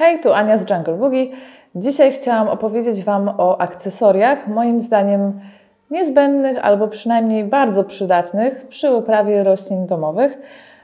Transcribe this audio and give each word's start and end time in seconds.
Hej, 0.00 0.20
tu 0.20 0.32
Ania 0.32 0.58
z 0.58 0.70
Jungle 0.70 0.94
Boogie. 0.94 1.26
Dzisiaj 1.74 2.12
chciałam 2.12 2.48
opowiedzieć 2.48 3.04
Wam 3.04 3.28
o 3.28 3.60
akcesoriach, 3.60 4.48
moim 4.48 4.80
zdaniem 4.80 5.40
niezbędnych 5.90 6.64
albo 6.64 6.88
przynajmniej 6.88 7.44
bardzo 7.44 7.84
przydatnych 7.84 8.68
przy 8.68 8.90
uprawie 8.90 9.44
roślin 9.44 9.86
domowych. 9.86 10.38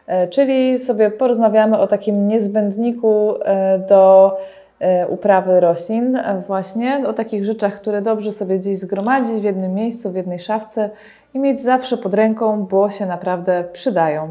E, 0.06 0.28
czyli 0.28 0.78
sobie 0.78 1.10
porozmawiamy 1.10 1.78
o 1.78 1.86
takim 1.86 2.26
niezbędniku 2.26 3.34
e, 3.44 3.78
do 3.78 4.36
e, 4.80 5.08
uprawy 5.08 5.60
roślin, 5.60 6.18
właśnie 6.46 7.02
o 7.08 7.12
takich 7.12 7.44
rzeczach, 7.44 7.74
które 7.74 8.02
dobrze 8.02 8.32
sobie 8.32 8.58
gdzieś 8.58 8.78
zgromadzić 8.78 9.40
w 9.40 9.44
jednym 9.44 9.74
miejscu, 9.74 10.10
w 10.10 10.14
jednej 10.14 10.38
szafce 10.38 10.90
i 11.34 11.38
mieć 11.38 11.60
zawsze 11.60 11.96
pod 11.96 12.14
ręką, 12.14 12.66
bo 12.66 12.90
się 12.90 13.06
naprawdę 13.06 13.64
przydają. 13.72 14.30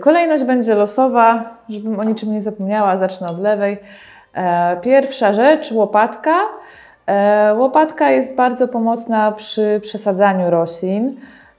Kolejność 0.00 0.44
będzie 0.44 0.74
losowa, 0.74 1.56
żebym 1.68 2.00
o 2.00 2.04
niczym 2.04 2.32
nie 2.32 2.42
zapomniała, 2.42 2.96
zacznę 2.96 3.28
od 3.28 3.40
lewej. 3.40 3.78
E, 4.34 4.76
pierwsza 4.76 5.32
rzecz, 5.32 5.72
łopatka. 5.72 6.34
E, 7.06 7.54
łopatka 7.54 8.10
jest 8.10 8.36
bardzo 8.36 8.68
pomocna 8.68 9.32
przy 9.32 9.80
przesadzaniu 9.82 10.50
roślin, 10.50 11.16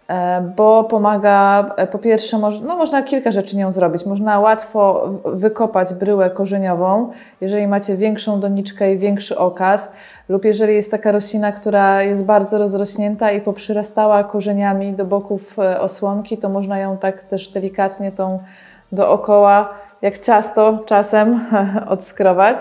e, 0.08 0.42
bo 0.56 0.84
pomaga, 0.84 1.72
po 1.92 2.00
pierwsze, 2.00 2.38
no 2.40 2.78
można 2.78 3.04
kilka 3.04 3.32
rzeczy 3.32 3.58
nią 3.58 3.72
zrobić. 3.72 4.06
Można 4.06 4.40
łatwo 4.40 5.10
wykopać 5.26 5.94
bryłę 5.94 6.30
korzeniową, 6.30 7.12
jeżeli 7.42 7.68
macie 7.68 7.98
większą 7.98 8.40
doniczkę 8.40 8.94
i 8.94 8.98
większy 8.98 9.38
okaz, 9.38 9.94
lub 10.30 10.46
jeżeli 10.46 10.76
jest 10.76 10.92
taka 10.92 11.12
roślina, 11.12 11.52
która 11.52 12.02
jest 12.02 12.26
bardzo 12.26 12.58
rozrośnięta 12.58 13.32
i 13.32 13.42
poprzyrastała 13.42 14.24
korzeniami 14.24 14.94
do 14.94 15.06
boków 15.06 15.58
osłonki, 15.80 16.38
to 16.38 16.50
można 16.50 16.80
ją 16.80 16.98
tak 16.98 17.24
też 17.24 17.50
delikatnie 17.50 18.12
tą 18.12 18.40
dookoła 18.92 19.83
jak 20.04 20.20
ciasto 20.20 20.80
czasem 20.86 21.46
odskrobać. 21.96 22.58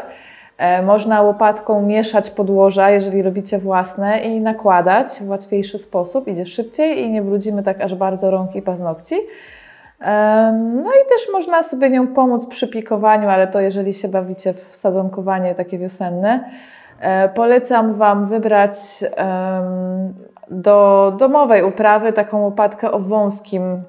E, 0.59 0.83
można 0.83 1.23
łopatką 1.23 1.83
mieszać 1.83 2.31
podłoża, 2.31 2.91
jeżeli 2.91 3.23
robicie 3.23 3.59
własne 3.59 4.19
i 4.19 4.41
nakładać 4.41 5.07
w 5.07 5.29
łatwiejszy 5.29 5.79
sposób, 5.79 6.29
idzie 6.29 6.47
szybciej 6.47 7.01
i 7.01 7.11
nie 7.11 7.23
brudzimy 7.23 7.63
tak 7.63 7.81
aż 7.81 7.95
bardzo 7.95 8.31
rąk 8.31 8.55
i 8.55 8.63
paznokci. 8.63 9.15
E, 10.01 10.53
no 10.75 10.91
i 10.91 11.09
też 11.09 11.29
można 11.33 11.63
sobie 11.63 11.91
nią 11.91 12.07
pomóc 12.07 12.47
przy 12.47 12.69
pikowaniu, 12.69 13.29
ale 13.29 13.47
to 13.47 13.61
jeżeli 13.61 13.95
się 13.95 14.09
bawicie 14.09 14.53
w 14.53 14.77
sadzonkowanie 14.77 15.55
takie 15.55 15.79
wiosenne. 15.79 16.51
E, 17.01 17.29
polecam 17.29 17.95
Wam 17.95 18.27
wybrać 18.27 18.75
do 20.51 21.13
domowej 21.19 21.63
uprawy 21.63 22.13
taką 22.13 22.43
łopatkę 22.43 22.93
o 22.93 22.99
wąskim 22.99 23.83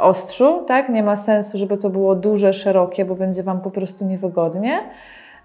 ostrzu, 0.00 0.64
tak? 0.66 0.88
Nie 0.88 1.02
ma 1.02 1.16
sensu, 1.16 1.58
żeby 1.58 1.76
to 1.76 1.90
było 1.90 2.14
duże, 2.14 2.52
szerokie, 2.52 3.04
bo 3.04 3.14
będzie 3.14 3.42
Wam 3.42 3.60
po 3.60 3.70
prostu 3.70 4.04
niewygodnie. 4.04 4.80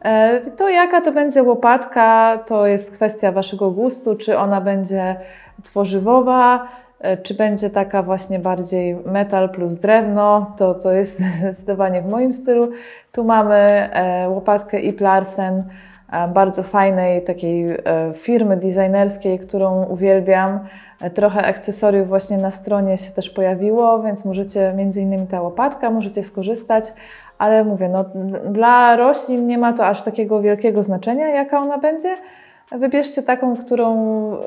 E, 0.02 0.42
to 0.58 0.70
jaka 0.70 1.02
to 1.02 1.12
będzie 1.12 1.44
łopatka, 1.44 2.40
to 2.46 2.68
jest 2.68 2.96
kwestia 2.96 3.32
Waszego 3.32 3.72
gustu, 3.72 4.16
czy 4.16 4.38
ona 4.38 4.62
będzie 4.62 5.16
tworzywowa, 5.64 6.68
e, 7.00 7.18
czy 7.18 7.34
będzie 7.34 7.70
taka 7.70 8.04
właśnie 8.04 8.40
bardziej 8.40 8.96
metal 8.96 9.50
plus 9.50 9.76
drewno, 9.76 10.54
to, 10.58 10.74
to 10.74 10.92
jest 10.92 11.20
zdecydowanie 11.40 12.02
w 12.02 12.10
moim 12.10 12.34
stylu. 12.34 12.70
Tu 13.12 13.24
mamy 13.24 13.56
e, 13.56 14.30
łopatkę 14.30 14.80
Ip 14.80 15.02
Larsen, 15.02 15.64
bardzo 16.34 16.64
fajnej 16.64 17.24
takiej 17.24 17.78
firmy 18.14 18.58
designerskiej, 18.58 19.40
którą 19.40 19.84
uwielbiam. 19.84 20.60
Trochę 21.14 21.46
akcesoriów 21.46 22.08
właśnie 22.08 22.38
na 22.38 22.52
stronie 22.52 22.98
się 22.98 23.12
też 23.12 23.30
pojawiło, 23.30 24.04
więc 24.04 24.26
możecie, 24.26 24.74
między 24.78 25.02
innymi 25.02 25.28
ta 25.28 25.42
łopatka, 25.42 25.90
możecie 25.90 26.24
skorzystać, 26.24 26.94
ale 27.38 27.64
mówię, 27.64 27.90
no, 27.90 28.06
dla 28.50 28.96
roślin 28.96 29.48
nie 29.48 29.58
ma 29.58 29.74
to 29.74 29.86
aż 29.86 30.02
takiego 30.02 30.42
wielkiego 30.42 30.84
znaczenia, 30.84 31.30
jaka 31.30 31.60
ona 31.60 31.78
będzie. 31.78 32.10
Wybierzcie 32.72 33.24
taką, 33.24 33.58
którą 33.58 33.96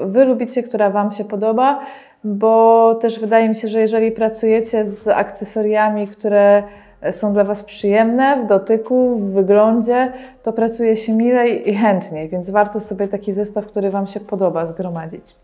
Wy 0.00 0.24
lubicie, 0.24 0.62
która 0.62 0.90
Wam 0.90 1.10
się 1.10 1.24
podoba, 1.24 1.80
bo 2.24 2.94
też 2.94 3.20
wydaje 3.20 3.48
mi 3.48 3.54
się, 3.54 3.68
że 3.68 3.80
jeżeli 3.80 4.12
pracujecie 4.12 4.84
z 4.84 5.08
akcesoriami, 5.08 6.08
które 6.08 6.62
są 7.10 7.32
dla 7.32 7.44
Was 7.44 7.62
przyjemne 7.62 8.42
w 8.44 8.46
dotyku, 8.46 9.18
w 9.18 9.32
wyglądzie, 9.32 10.12
to 10.42 10.52
pracuje 10.52 10.96
się 10.96 11.12
milej 11.12 11.70
i 11.70 11.74
chętniej, 11.74 12.28
więc 12.28 12.50
warto 12.50 12.80
sobie 12.80 13.08
taki 13.08 13.32
zestaw, 13.32 13.66
który 13.66 13.90
Wam 13.90 14.06
się 14.06 14.20
podoba, 14.20 14.66
zgromadzić. 14.66 15.36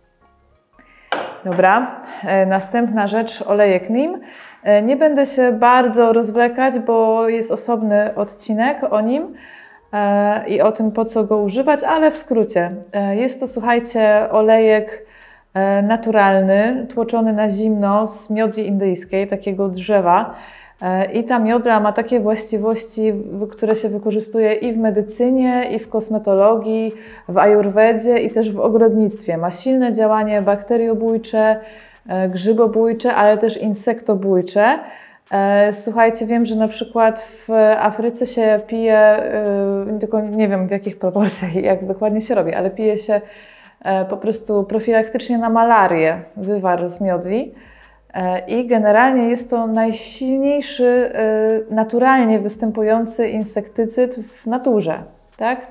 Dobra, 1.46 2.00
e, 2.24 2.46
następna 2.46 3.08
rzecz, 3.08 3.42
olejek 3.46 3.90
nim. 3.90 4.20
E, 4.62 4.82
nie 4.82 4.96
będę 4.96 5.26
się 5.26 5.52
bardzo 5.52 6.12
rozwlekać, 6.12 6.78
bo 6.78 7.28
jest 7.28 7.50
osobny 7.50 8.14
odcinek 8.14 8.78
o 8.90 9.00
nim 9.00 9.34
e, 9.92 10.48
i 10.48 10.60
o 10.60 10.72
tym, 10.72 10.92
po 10.92 11.04
co 11.04 11.24
go 11.24 11.38
używać, 11.38 11.84
ale 11.84 12.10
w 12.10 12.18
skrócie. 12.18 12.70
Jest 13.12 13.40
to, 13.40 13.46
słuchajcie, 13.46 14.30
olejek 14.30 15.06
naturalny, 15.82 16.86
tłoczony 16.94 17.32
na 17.32 17.50
zimno 17.50 18.06
z 18.06 18.30
miodli 18.30 18.66
indyjskiej, 18.66 19.26
takiego 19.26 19.68
drzewa. 19.68 20.34
E, 20.82 21.12
I 21.12 21.24
ta 21.24 21.38
miodra 21.38 21.80
ma 21.80 21.92
takie 21.92 22.20
właściwości, 22.20 23.12
które 23.50 23.74
się 23.74 23.88
wykorzystuje 23.88 24.52
i 24.54 24.72
w 24.72 24.78
medycynie, 24.78 25.64
i 25.70 25.78
w 25.78 25.88
kosmetologii, 25.88 26.92
w 27.28 27.38
ajurwedzie, 27.38 28.18
i 28.18 28.30
też 28.30 28.52
w 28.52 28.60
ogrodnictwie. 28.60 29.36
Ma 29.36 29.50
silne 29.50 29.92
działanie 29.92 30.42
bakteriobójcze, 30.42 31.60
e, 32.08 32.28
grzybobójcze, 32.28 33.14
ale 33.14 33.38
też 33.38 33.56
insektobójcze. 33.56 34.78
E, 35.32 35.72
słuchajcie, 35.72 36.26
wiem, 36.26 36.44
że 36.44 36.56
na 36.56 36.68
przykład 36.68 37.20
w 37.20 37.50
Afryce 37.78 38.26
się 38.26 38.60
pije, 38.66 39.22
tylko 40.00 40.20
nie 40.20 40.48
wiem 40.48 40.68
w 40.68 40.70
jakich 40.70 40.98
proporcjach 40.98 41.56
i 41.56 41.62
jak 41.62 41.86
dokładnie 41.86 42.20
się 42.20 42.34
robi, 42.34 42.54
ale 42.54 42.70
pije 42.70 42.96
się 42.96 43.20
po 44.08 44.16
prostu 44.16 44.64
profilaktycznie 44.64 45.38
na 45.38 45.50
malarię 45.50 46.22
wywar 46.36 46.88
z 46.88 47.00
miodli. 47.00 47.54
E, 48.16 48.38
I 48.48 48.66
generalnie 48.66 49.28
jest 49.28 49.50
to 49.50 49.66
najsilniejszy, 49.66 51.10
e, 51.14 51.74
naturalnie 51.74 52.38
występujący 52.38 53.28
insektycyd 53.28 54.16
w 54.16 54.46
naturze. 54.46 55.02
Tak? 55.36 55.66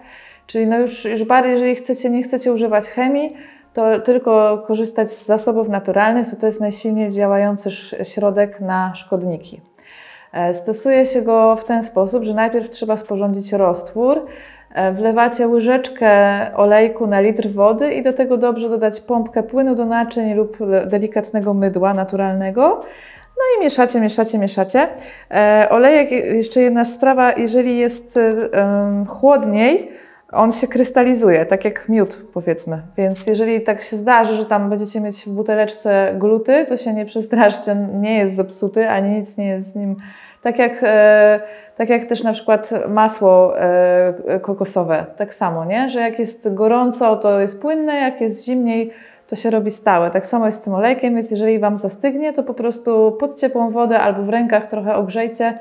Czyli 0.48 0.68
no 0.68 0.80
już, 0.80 1.06
już 1.06 1.24
bardziej, 1.24 1.54
jeżeli 1.54 1.76
chcecie, 1.76 2.10
nie 2.10 2.24
chcecie 2.24 2.54
używać 2.54 2.86
chemii, 2.86 3.36
to 3.74 4.00
tylko 4.00 4.64
korzystać 4.68 5.12
z 5.12 5.26
zasobów 5.26 5.70
naturalnych, 5.70 6.30
to 6.30 6.36
to 6.36 6.46
jest 6.46 6.62
najsilniej 6.62 7.12
działający 7.12 7.72
środek 8.04 8.62
na 8.62 8.96
szkodniki. 8.96 9.62
E, 10.34 10.54
stosuje 10.54 11.06
się 11.06 11.22
go 11.22 11.56
w 11.56 11.66
ten 11.66 11.84
sposób, 11.84 12.24
że 12.24 12.34
najpierw 12.34 12.70
trzeba 12.70 12.98
sporządzić 12.98 13.54
roztwór, 13.54 14.26
wlewacie 14.94 15.48
łyżeczkę 15.48 16.12
olejku 16.56 17.08
na 17.08 17.20
litr 17.20 17.50
wody 17.50 17.94
i 17.94 18.02
do 18.02 18.14
tego 18.14 18.38
dobrze 18.38 18.70
dodać 18.70 19.02
pompkę 19.02 19.44
płynu 19.44 19.76
do 19.76 19.86
naczyń 19.86 20.34
lub 20.34 20.58
delikatnego 20.86 21.54
mydła 21.54 21.94
naturalnego. 21.94 22.84
No 23.38 23.44
i 23.58 23.64
mieszacie, 23.64 24.02
mieszacie, 24.02 24.38
mieszacie. 24.38 24.88
E, 25.32 25.68
olejek, 25.70 26.12
jeszcze 26.12 26.62
jedna 26.62 26.86
sprawa, 26.86 27.34
jeżeli 27.34 27.78
jest 27.78 28.18
e, 28.18 29.06
chłodniej, 29.08 29.92
on 30.32 30.52
się 30.52 30.68
krystalizuje, 30.68 31.46
tak 31.46 31.66
jak 31.66 31.90
miód 31.90 32.26
powiedzmy. 32.34 32.82
Więc 32.98 33.28
jeżeli 33.28 33.62
tak 33.62 33.84
się 33.84 33.98
zdarzy, 33.98 34.34
że 34.34 34.46
tam 34.46 34.70
będziecie 34.70 35.02
mieć 35.02 35.26
w 35.26 35.30
buteleczce 35.30 36.16
gluty, 36.18 36.66
to 36.66 36.78
się 36.78 36.94
nie 36.94 37.06
przestraszcie, 37.06 37.76
nie 37.76 38.18
jest 38.18 38.36
zepsuty, 38.36 38.90
ani 38.90 39.10
nic 39.10 39.38
nie 39.38 39.48
jest 39.48 39.72
z 39.72 39.76
nim 39.76 39.96
tak 40.46 40.60
jak... 40.60 40.84
E, 40.84 41.40
tak 41.76 41.90
jak 41.90 42.06
też 42.06 42.24
na 42.24 42.34
przykład 42.34 42.70
masło 42.90 43.60
e, 43.60 44.40
kokosowe, 44.42 45.06
tak 45.18 45.34
samo, 45.34 45.66
nie? 45.66 45.90
że 45.90 46.00
jak 46.00 46.20
jest 46.20 46.54
gorąco, 46.54 47.18
to 47.18 47.40
jest 47.40 47.62
płynne, 47.62 47.96
jak 47.96 48.22
jest 48.22 48.46
zimniej, 48.46 48.92
to 49.28 49.36
się 49.36 49.50
robi 49.50 49.72
stałe. 49.72 50.12
Tak 50.12 50.26
samo 50.26 50.46
jest 50.46 50.62
z 50.62 50.64
tym 50.64 50.74
olejkiem, 50.74 51.16
więc 51.16 51.32
jeżeli 51.32 51.60
Wam 51.60 51.78
zastygnie, 51.78 52.34
to 52.34 52.44
po 52.44 52.54
prostu 52.54 53.18
pod 53.20 53.40
ciepłą 53.40 53.72
wodę 53.72 54.00
albo 54.00 54.24
w 54.24 54.30
rękach 54.30 54.68
trochę 54.68 54.96
ogrzejcie 54.96 55.60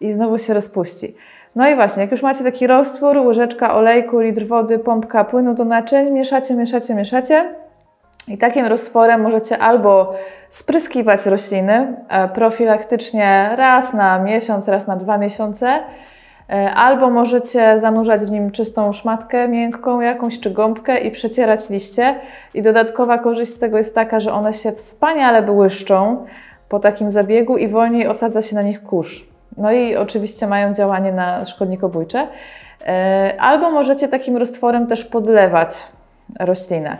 i 0.00 0.12
znowu 0.12 0.38
się 0.38 0.54
rozpuści. 0.54 1.14
No 1.56 1.68
i 1.68 1.74
właśnie, 1.74 2.02
jak 2.02 2.10
już 2.10 2.22
macie 2.22 2.44
taki 2.44 2.66
roztwór, 2.66 3.18
łyżeczka 3.18 3.74
olejku, 3.74 4.20
litr 4.20 4.46
wody, 4.46 4.78
pompka 4.78 5.24
płynu 5.24 5.54
do 5.54 5.64
naczyń, 5.64 6.10
mieszacie, 6.10 6.54
mieszacie, 6.54 6.94
mieszacie 6.94 7.54
i 8.28 8.38
takim 8.38 8.66
roztworem 8.66 9.20
możecie 9.20 9.58
albo 9.58 10.14
spryskiwać 10.48 11.26
rośliny 11.26 11.96
e, 12.08 12.28
profilaktycznie 12.28 13.50
raz 13.56 13.94
na 13.94 14.18
miesiąc, 14.18 14.68
raz 14.68 14.86
na 14.86 14.96
dwa 14.96 15.18
miesiące, 15.18 15.80
e, 16.50 16.70
albo 16.74 17.10
możecie 17.10 17.78
zanurzać 17.78 18.22
w 18.22 18.30
nim 18.30 18.50
czystą 18.50 18.92
szmatkę 18.92 19.48
miękką 19.48 20.00
jakąś 20.00 20.40
czy 20.40 20.50
gąbkę 20.50 20.98
i 20.98 21.10
przecierać 21.10 21.70
liście. 21.70 22.14
I 22.54 22.62
dodatkowa 22.62 23.18
korzyść 23.18 23.52
z 23.54 23.58
tego 23.58 23.76
jest 23.76 23.94
taka, 23.94 24.20
że 24.20 24.32
one 24.32 24.52
się 24.52 24.72
wspaniale 24.72 25.42
błyszczą 25.42 26.26
po 26.68 26.78
takim 26.78 27.10
zabiegu 27.10 27.56
i 27.56 27.68
wolniej 27.68 28.08
osadza 28.08 28.42
się 28.42 28.54
na 28.54 28.62
nich 28.62 28.82
kurz. 28.82 29.24
No 29.56 29.72
i 29.72 29.96
oczywiście 29.96 30.46
mają 30.46 30.74
działanie 30.74 31.12
na 31.12 31.44
szkodnikobójcze. 31.44 32.28
E, 32.86 33.34
albo 33.40 33.70
możecie 33.70 34.08
takim 34.08 34.36
roztworem 34.36 34.86
też 34.86 35.04
podlewać 35.04 35.68
roślinę. 36.40 36.96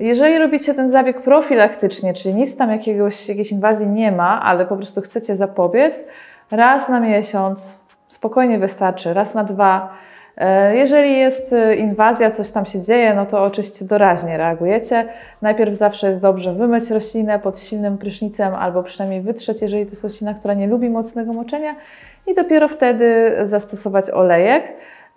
Jeżeli 0.00 0.38
robicie 0.38 0.74
ten 0.74 0.88
zabieg 0.88 1.22
profilaktycznie, 1.22 2.14
czyli 2.14 2.34
nic 2.34 2.56
tam 2.56 2.70
jakiegoś, 2.70 3.28
jakiejś 3.28 3.52
inwazji 3.52 3.86
nie 3.86 4.12
ma, 4.12 4.42
ale 4.42 4.66
po 4.66 4.76
prostu 4.76 5.00
chcecie 5.00 5.36
zapobiec, 5.36 6.08
raz 6.50 6.88
na 6.88 7.00
miesiąc 7.00 7.84
spokojnie 8.08 8.58
wystarczy, 8.58 9.14
raz 9.14 9.34
na 9.34 9.44
dwa 9.44 9.90
E, 10.40 10.76
jeżeli 10.76 11.18
jest 11.18 11.52
e, 11.52 11.76
inwazja, 11.76 12.30
coś 12.30 12.50
tam 12.50 12.66
się 12.66 12.80
dzieje, 12.80 13.14
no 13.14 13.26
to 13.26 13.44
oczywiście 13.44 13.84
doraźnie 13.84 14.36
reagujecie. 14.36 15.08
Najpierw 15.42 15.74
zawsze 15.74 16.08
jest 16.08 16.20
dobrze 16.20 16.54
wymyć 16.54 16.90
roślinę 16.90 17.38
pod 17.38 17.60
silnym 17.60 17.98
prysznicem 17.98 18.54
albo 18.54 18.82
przynajmniej 18.82 19.20
wytrzeć, 19.20 19.62
jeżeli 19.62 19.84
to 19.86 19.90
jest 19.90 20.04
roślina, 20.04 20.34
która 20.34 20.54
nie 20.54 20.66
lubi 20.66 20.90
mocnego 20.90 21.32
moczenia 21.32 21.76
i 22.26 22.34
dopiero 22.34 22.68
wtedy 22.68 23.36
zastosować 23.42 24.10
olejek. 24.10 24.64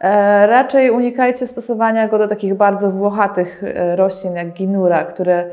E, 0.03 0.47
raczej 0.47 0.91
unikajcie 0.91 1.47
stosowania 1.47 2.07
go 2.07 2.17
do 2.17 2.27
takich 2.27 2.53
bardzo 2.53 2.91
włochatych 2.91 3.63
roślin 3.95 4.35
jak 4.35 4.53
ginura, 4.53 5.03
które 5.03 5.45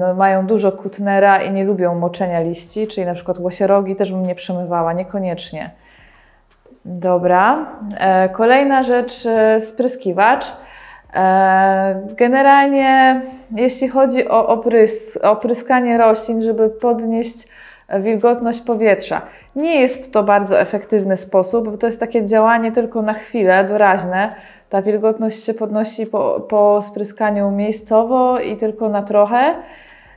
no, 0.00 0.14
mają 0.14 0.46
dużo 0.46 0.72
kutnera 0.72 1.42
i 1.42 1.52
nie 1.52 1.64
lubią 1.64 1.94
moczenia 1.94 2.40
liści, 2.40 2.86
czyli 2.86 3.06
na 3.06 3.14
przykład 3.14 3.38
łosierogi 3.38 3.96
też 3.96 4.12
bym 4.12 4.26
nie 4.26 4.34
przemywała, 4.34 4.92
niekoniecznie. 4.92 5.70
Dobra. 6.84 7.66
E, 7.98 8.28
kolejna 8.28 8.82
rzecz, 8.82 9.26
e, 9.26 9.60
spryskiwacz. 9.60 10.46
E, 11.14 12.02
generalnie, 12.16 13.20
jeśli 13.56 13.88
chodzi 13.88 14.28
o 14.28 14.46
oprys, 14.46 15.16
opryskanie 15.16 15.98
roślin, 15.98 16.42
żeby 16.42 16.70
podnieść 16.70 17.48
wilgotność 18.00 18.60
powietrza, 18.60 19.22
nie 19.56 19.80
jest 19.80 20.12
to 20.12 20.22
bardzo 20.22 20.60
efektywny 20.60 21.16
sposób, 21.16 21.70
bo 21.70 21.78
to 21.78 21.86
jest 21.86 22.00
takie 22.00 22.24
działanie 22.24 22.72
tylko 22.72 23.02
na 23.02 23.14
chwilę, 23.14 23.64
doraźne. 23.64 24.34
Ta 24.70 24.82
wilgotność 24.82 25.44
się 25.44 25.54
podnosi 25.54 26.06
po, 26.06 26.46
po 26.48 26.82
spryskaniu 26.82 27.50
miejscowo 27.50 28.38
i 28.38 28.56
tylko 28.56 28.88
na 28.88 29.02
trochę. 29.02 29.54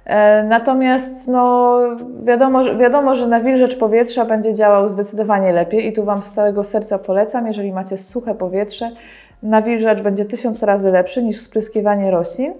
E, 0.06 0.44
natomiast 0.44 1.28
no, 1.28 1.78
wiadomo, 2.24 2.76
wiadomo, 2.78 3.16
że 3.16 3.28
nawilżacz 3.28 3.76
powietrza 3.76 4.26
będzie 4.26 4.54
działał 4.54 4.90
zdecydowanie 4.90 5.54
lepiej 5.54 5.88
i 5.88 5.94
tu 5.94 6.04
Wam 6.06 6.24
z 6.24 6.34
całego 6.34 6.64
serca 6.64 7.00
polecam, 7.00 7.48
jeżeli 7.48 7.74
macie 7.74 7.98
suche 7.98 8.36
powietrze, 8.36 8.90
nawilżacz 9.44 10.02
będzie 10.02 10.26
tysiąc 10.26 10.64
razy 10.64 10.92
lepszy 10.92 11.24
niż 11.24 11.40
spryskiwanie 11.40 12.12
roślin. 12.12 12.54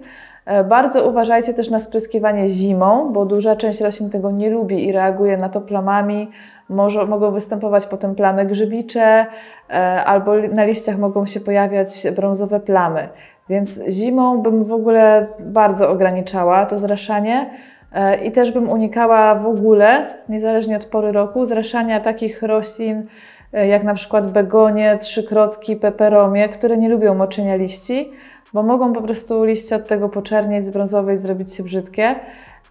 E, 0.46 0.64
bardzo 0.64 1.08
uważajcie 1.08 1.54
też 1.54 1.70
na 1.70 1.78
spryskiwanie 1.78 2.48
zimą, 2.48 3.12
bo 3.12 3.26
duża 3.26 3.56
część 3.56 3.80
roślin 3.80 4.10
tego 4.10 4.30
nie 4.30 4.50
lubi 4.50 4.86
i 4.86 4.92
reaguje 4.92 5.36
na 5.36 5.48
to 5.48 5.60
plamami. 5.60 6.30
Może, 6.68 7.06
mogą 7.06 7.30
występować 7.30 7.86
potem 7.86 8.14
plamy 8.14 8.46
grzybicze, 8.46 9.26
e, 9.70 10.04
albo 10.04 10.32
na 10.36 10.64
liściach 10.64 10.98
mogą 10.98 11.26
się 11.26 11.40
pojawiać 11.40 12.06
brązowe 12.16 12.60
plamy. 12.60 13.08
Więc 13.48 13.80
zimą 13.88 14.42
bym 14.42 14.64
w 14.64 14.72
ogóle 14.72 15.26
bardzo 15.40 15.90
ograniczała 15.90 16.66
to 16.66 16.78
zraszanie 16.78 17.50
e, 17.92 18.24
i 18.24 18.32
też 18.32 18.52
bym 18.52 18.70
unikała 18.70 19.34
w 19.34 19.46
ogóle, 19.46 20.06
niezależnie 20.28 20.76
od 20.76 20.84
pory 20.84 21.12
roku, 21.12 21.46
zraszania 21.46 22.00
takich 22.00 22.42
roślin 22.42 23.06
e, 23.52 23.66
jak 23.66 23.84
na 23.84 23.94
przykład 23.94 24.32
begonie, 24.32 24.98
trzykrotki, 25.00 25.76
peperomie, 25.76 26.48
które 26.48 26.76
nie 26.76 26.88
lubią 26.88 27.14
moczenia 27.14 27.56
liści, 27.56 28.12
bo 28.52 28.62
mogą 28.62 28.92
po 28.92 29.02
prostu 29.02 29.44
liście 29.44 29.76
od 29.76 29.86
tego 29.86 30.08
poczernieć, 30.08 30.64
zbrązować, 30.64 31.20
zrobić 31.20 31.54
się 31.54 31.62
brzydkie. 31.62 32.14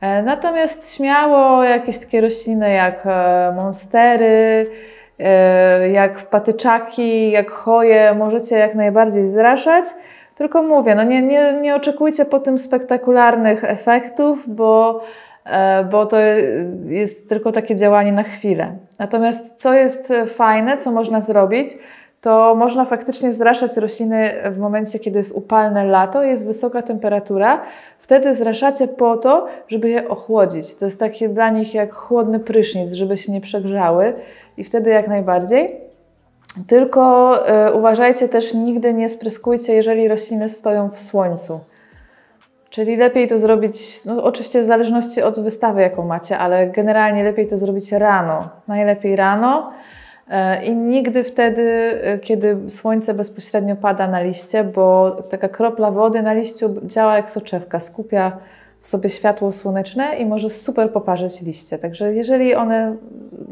E, 0.02 0.24
natomiast 0.24 0.96
śmiało 0.96 1.64
jakieś 1.64 1.98
takie 1.98 2.22
rośliny 2.22 2.74
jak 2.74 3.04
monstery, 3.56 4.70
jak 5.94 6.30
patyczaki, 6.30 7.32
jak 7.32 7.52
choje 7.52 8.16
możecie 8.16 8.56
jak 8.56 8.76
najbardziej 8.76 9.28
zraszać. 9.28 9.86
Tylko 10.38 10.64
mówię, 10.64 10.96
no 10.96 11.04
nie, 11.04 11.22
nie, 11.22 11.54
nie 11.62 11.76
oczekujcie 11.76 12.26
po 12.26 12.40
tym 12.40 12.60
spektakularnych 12.60 13.64
efektów, 13.64 14.56
bo, 14.56 15.02
e, 15.46 15.84
bo 15.84 16.06
to 16.06 16.18
jest 16.86 17.30
tylko 17.30 17.52
takie 17.52 17.76
działanie 17.76 18.12
na 18.12 18.24
chwilę. 18.24 18.76
Natomiast 19.00 19.62
co 19.62 19.74
jest 19.74 20.14
fajne, 20.28 20.78
co 20.78 20.92
można 20.92 21.22
zrobić, 21.22 21.70
to 22.22 22.56
można 22.56 22.86
faktycznie 22.86 23.34
zraszać 23.34 23.78
rośliny 23.78 24.34
w 24.52 24.58
momencie, 24.60 25.00
kiedy 25.00 25.18
jest 25.18 25.32
upalne 25.32 25.86
lato, 25.86 26.24
jest 26.24 26.46
wysoka 26.46 26.82
temperatura. 26.82 27.62
Wtedy 28.00 28.34
zraszacie 28.36 28.88
po 28.88 29.18
to, 29.18 29.48
żeby 29.68 29.90
je 29.90 30.10
ochłodzić. 30.10 30.76
To 30.76 30.86
jest 30.86 31.00
takie 31.00 31.30
dla 31.30 31.50
nich 31.50 31.74
jak 31.74 31.94
chłodny 31.94 32.40
prysznic, 32.40 32.92
żeby 32.92 33.18
się 33.18 33.32
nie 33.32 33.42
przegrzały 33.42 34.14
i 34.58 34.64
wtedy 34.64 34.90
jak 34.90 35.08
najbardziej. 35.08 35.76
Tylko 36.68 37.34
y, 37.68 37.74
uważajcie 37.74 38.30
też, 38.30 38.54
nigdy 38.54 38.94
nie 38.94 39.10
spryskujcie, 39.10 39.74
jeżeli 39.74 40.08
rośliny 40.08 40.50
stoją 40.50 40.90
w 40.90 41.00
słońcu. 41.00 41.60
Czyli 42.70 42.96
lepiej 42.96 43.28
to 43.28 43.40
zrobić, 43.40 44.06
no 44.06 44.24
oczywiście 44.24 44.62
w 44.62 44.66
zależności 44.66 45.22
od 45.22 45.40
wystawy, 45.40 45.82
jaką 45.82 46.06
macie, 46.06 46.38
ale 46.38 46.68
generalnie 46.68 47.24
lepiej 47.24 47.48
to 47.48 47.58
zrobić 47.58 47.92
rano. 47.92 48.50
Najlepiej 48.68 49.16
rano. 49.16 49.72
I 50.64 50.76
nigdy 50.76 51.24
wtedy, 51.24 51.62
y, 52.16 52.20
kiedy 52.20 52.58
słońce 52.70 53.14
bezpośrednio 53.14 53.76
pada 53.76 54.08
na 54.08 54.22
liście, 54.22 54.64
bo 54.64 55.12
taka 55.30 55.50
kropla 55.50 55.92
wody 55.92 56.22
na 56.22 56.34
liściu 56.34 56.76
działa 56.84 57.16
jak 57.16 57.30
soczewka, 57.30 57.80
skupia 57.80 58.38
w 58.82 58.88
sobie 58.88 59.10
światło 59.10 59.52
słoneczne 59.52 60.18
i 60.18 60.26
może 60.26 60.50
super 60.50 60.92
poparzyć 60.92 61.42
liście. 61.42 61.78
Także 61.78 62.14
jeżeli 62.14 62.56
one, 62.56 62.96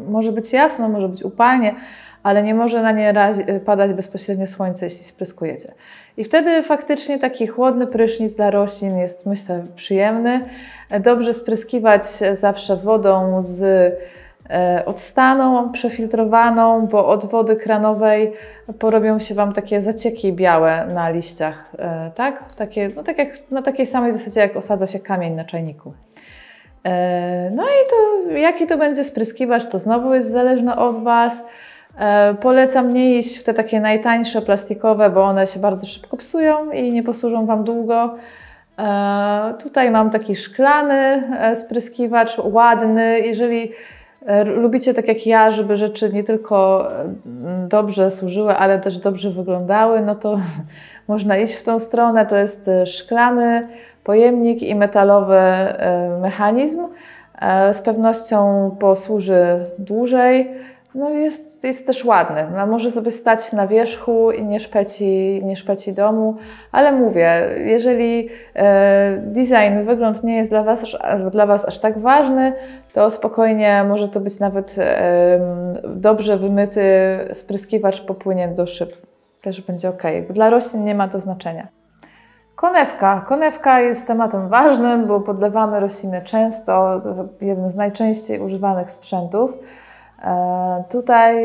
może 0.08 0.32
być 0.32 0.53
jasno, 0.53 0.89
może 0.89 1.10
być 1.10 1.24
upalnie, 1.24 1.75
ale 2.24 2.44
nie 2.44 2.55
może 2.55 2.82
na 2.82 2.91
nie 2.91 3.13
padać 3.65 3.94
bezpośrednio 3.94 4.48
słońce, 4.48 4.86
jeśli 4.86 5.03
spryskujecie. 5.03 5.74
I 6.17 6.24
wtedy 6.24 6.63
faktycznie 6.63 7.20
taki 7.20 7.48
chłodny 7.48 7.88
prysznic 7.88 8.34
dla 8.34 8.51
roślin 8.51 8.98
jest, 8.98 9.25
myślę, 9.25 9.65
przyjemny. 9.75 10.46
Dobrze 11.00 11.34
spryskiwać 11.34 12.03
zawsze 12.34 12.75
wodą 12.75 13.41
z 13.41 13.63
e, 13.63 13.91
odstaną, 14.86 15.72
przefiltrowaną, 15.72 16.88
bo 16.88 17.08
od 17.08 17.25
wody 17.25 17.56
kranowej 17.56 18.34
porobią 18.80 19.20
się 19.20 19.36
Wam 19.36 19.54
takie 19.54 19.82
zacieki 19.82 20.34
białe 20.34 20.88
na 20.94 21.10
liściach, 21.10 21.72
e, 21.80 22.12
tak? 22.16 22.54
Takie, 22.54 22.90
no 22.96 23.04
tak 23.04 23.18
jak, 23.18 23.52
na 23.52 23.62
takiej 23.62 23.86
samej 23.86 24.14
zasadzie, 24.14 24.40
jak 24.40 24.56
osadza 24.56 24.88
się 24.88 25.00
kamień 25.00 25.34
na 25.34 25.44
czajniku. 25.44 25.94
E, 26.86 27.52
no 27.52 27.64
i 27.64 27.90
to, 27.90 28.32
jaki 28.32 28.68
to 28.68 28.78
będzie 28.78 29.04
spryskiwacz, 29.04 29.66
to 29.66 29.80
znowu 29.80 30.14
jest 30.14 30.32
zależne 30.32 30.75
od 30.75 31.04
Was. 31.04 31.48
E, 32.00 32.34
polecam 32.34 32.94
nie 32.94 33.20
iść 33.20 33.38
w 33.38 33.44
te 33.44 33.54
takie 33.54 33.80
najtańsze 33.80 34.42
plastikowe, 34.42 35.10
bo 35.10 35.24
one 35.24 35.48
się 35.48 35.60
bardzo 35.60 35.86
szybko 35.86 36.18
psują 36.18 36.72
i 36.72 36.92
nie 36.92 37.04
posłużą 37.04 37.46
Wam 37.46 37.64
długo. 37.64 38.16
E, 38.80 39.54
tutaj 39.64 39.92
mam 39.92 40.10
taki 40.10 40.36
szklany 40.36 41.24
e, 41.40 41.56
spryskiwacz, 41.56 42.38
ładny. 42.38 43.20
Jeżeli 43.20 43.72
lubicie 44.46 44.94
tak 44.94 45.08
jak 45.08 45.27
ja, 45.27 45.51
żeby 45.51 45.77
rzeczy 45.77 46.13
nie 46.13 46.24
tylko 46.24 46.88
dobrze 47.67 48.12
służyły, 48.12 48.55
ale 48.55 48.79
też 48.79 49.00
dobrze 49.00 49.29
wyglądały, 49.29 50.01
no 50.01 50.15
to 50.15 50.39
można 51.08 51.38
iść 51.38 51.53
w 51.53 51.63
tą 51.63 51.79
stronę. 51.79 52.25
To 52.25 52.36
jest 52.36 52.70
szklany 52.86 53.67
pojemnik 54.03 54.63
i 54.63 54.75
metalowy 54.75 55.39
mechanizm. 56.22 56.88
Z 57.74 57.82
pewnością 57.82 58.72
posłuży 58.79 59.60
dłużej 59.79 60.51
no 60.96 61.10
jest, 61.10 61.64
jest 61.64 61.88
też 61.88 62.06
ładny. 62.06 62.48
No 62.56 62.68
może 62.68 62.92
sobie 62.92 63.12
stać 63.12 63.54
na 63.54 63.68
wierzchu 63.68 64.32
i 64.32 64.44
nie 64.44 64.60
szpeci, 64.60 65.42
nie 65.44 65.56
szpeci 65.56 65.94
domu, 65.94 66.36
ale 66.72 66.92
mówię, 66.92 67.50
jeżeli 67.66 68.30
e, 68.56 69.18
design, 69.18 69.86
wygląd 69.86 70.24
nie 70.24 70.36
jest 70.36 70.52
dla 70.52 70.64
was, 70.64 70.86
dla 71.32 71.46
was 71.46 71.66
aż 71.66 71.80
tak 71.80 72.00
ważny, 72.00 72.54
to 72.94 73.12
spokojnie 73.12 73.84
może 73.88 74.10
to 74.10 74.20
być 74.20 74.40
nawet 74.40 74.75
e, 74.78 75.40
dobrze 75.96 76.38
wymyty 76.38 76.82
spryskiwacz 77.34 78.06
popłynie 78.06 78.48
do 78.48 78.68
szyb. 78.68 78.90
Też 79.42 79.62
będzie 79.62 79.90
ok. 79.90 80.04
Dla 80.30 80.50
roślin 80.50 80.84
nie 80.84 80.96
ma 80.96 81.08
to 81.08 81.20
znaczenia. 81.20 81.68
Konewka. 82.56 83.25
Konewka 83.28 83.80
jest 83.80 84.08
tematem 84.08 84.50
ważnym, 84.50 85.08
bo 85.08 85.20
podlewamy 85.20 85.80
rośliny 85.80 86.22
często. 86.22 87.00
To 87.04 87.16
jeden 87.42 87.70
z 87.70 87.75
najczęściej 87.75 88.40
używanych 88.40 88.92
sprzętów. 88.92 89.58
E, 90.25 90.84
tutaj 90.89 91.36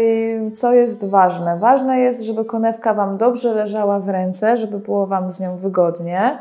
co 0.54 0.72
jest 0.72 1.08
ważne? 1.08 1.58
Ważne 1.58 1.98
jest, 1.98 2.22
żeby 2.22 2.44
konewka 2.44 2.94
Wam 2.94 3.16
dobrze 3.16 3.54
leżała 3.54 4.00
w 4.00 4.08
ręce, 4.08 4.56
żeby 4.56 4.78
było 4.78 5.06
Wam 5.06 5.30
z 5.30 5.40
nią 5.40 5.56
wygodnie, 5.56 6.38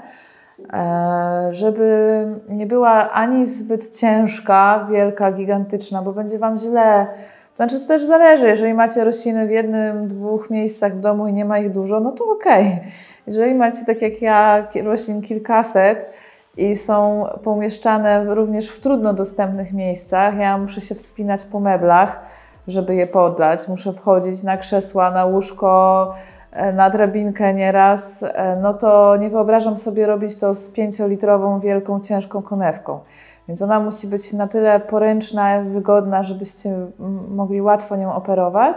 e, 0.73 1.47
żeby 1.51 2.25
nie 2.49 2.65
była 2.65 3.11
ani 3.11 3.45
zbyt 3.45 3.97
ciężka, 3.97 4.87
wielka, 4.91 5.31
gigantyczna, 5.31 6.01
bo 6.01 6.13
będzie 6.13 6.39
Wam 6.39 6.57
źle. 6.57 7.07
To 7.51 7.67
znaczy, 7.67 7.79
to 7.81 7.87
też 7.87 8.03
zależy. 8.03 8.47
Jeżeli 8.47 8.73
macie 8.73 9.03
rośliny 9.03 9.47
w 9.47 9.51
jednym, 9.51 10.07
dwóch 10.07 10.49
miejscach 10.49 10.95
w 10.95 10.99
domu 10.99 11.27
i 11.27 11.33
nie 11.33 11.45
ma 11.45 11.57
ich 11.57 11.71
dużo, 11.71 11.99
no 11.99 12.11
to 12.11 12.31
okej. 12.31 12.67
Okay. 12.67 12.79
Jeżeli 13.27 13.55
macie, 13.55 13.85
tak 13.85 14.01
jak 14.01 14.21
ja, 14.21 14.67
roślin 14.83 15.21
kilkaset, 15.21 16.09
i 16.57 16.75
są 16.75 17.25
pomieszczane 17.43 18.35
również 18.35 18.69
w 18.69 18.79
trudno 18.79 19.13
dostępnych 19.13 19.73
miejscach. 19.73 20.37
Ja 20.37 20.57
muszę 20.57 20.81
się 20.81 20.95
wspinać 20.95 21.45
po 21.45 21.59
meblach, 21.59 22.19
żeby 22.67 22.95
je 22.95 23.07
podlać. 23.07 23.67
Muszę 23.67 23.93
wchodzić 23.93 24.43
na 24.43 24.57
krzesła, 24.57 25.11
na 25.11 25.25
łóżko, 25.25 26.13
e, 26.51 26.73
na 26.73 26.89
drabinkę 26.89 27.53
nieraz. 27.53 28.23
E, 28.23 28.55
no 28.61 28.73
to 28.73 29.15
nie 29.15 29.29
wyobrażam 29.29 29.77
sobie 29.77 30.05
robić 30.05 30.35
to 30.35 30.55
z 30.55 30.69
pięciolitrową, 30.69 31.59
wielką, 31.59 31.99
ciężką 31.99 32.41
konewką. 32.41 32.99
Więc 33.47 33.61
ona 33.61 33.79
musi 33.79 34.07
być 34.07 34.33
na 34.33 34.47
tyle 34.47 34.79
poręczna, 34.79 35.61
wygodna, 35.61 36.23
żebyście 36.23 36.87
mogli 37.29 37.61
łatwo 37.61 37.95
nią 37.95 38.13
operować. 38.13 38.75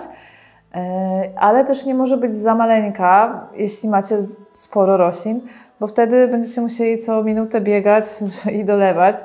ale 1.37 1.65
też 1.65 1.87
nie 1.87 1.95
może 1.95 2.17
być 2.17 2.35
za 2.37 2.55
maleńka, 2.55 3.47
jeśli 3.55 3.89
macie 3.89 4.17
sporo 4.53 4.97
roślin, 4.97 5.41
bo 5.83 5.87
wtedy 5.87 6.29
będziecie 6.29 6.61
musieli 6.61 6.99
co 6.99 7.25
minutę 7.25 7.61
biegać 7.61 8.05
i 8.61 8.65
dolewać 8.65 9.17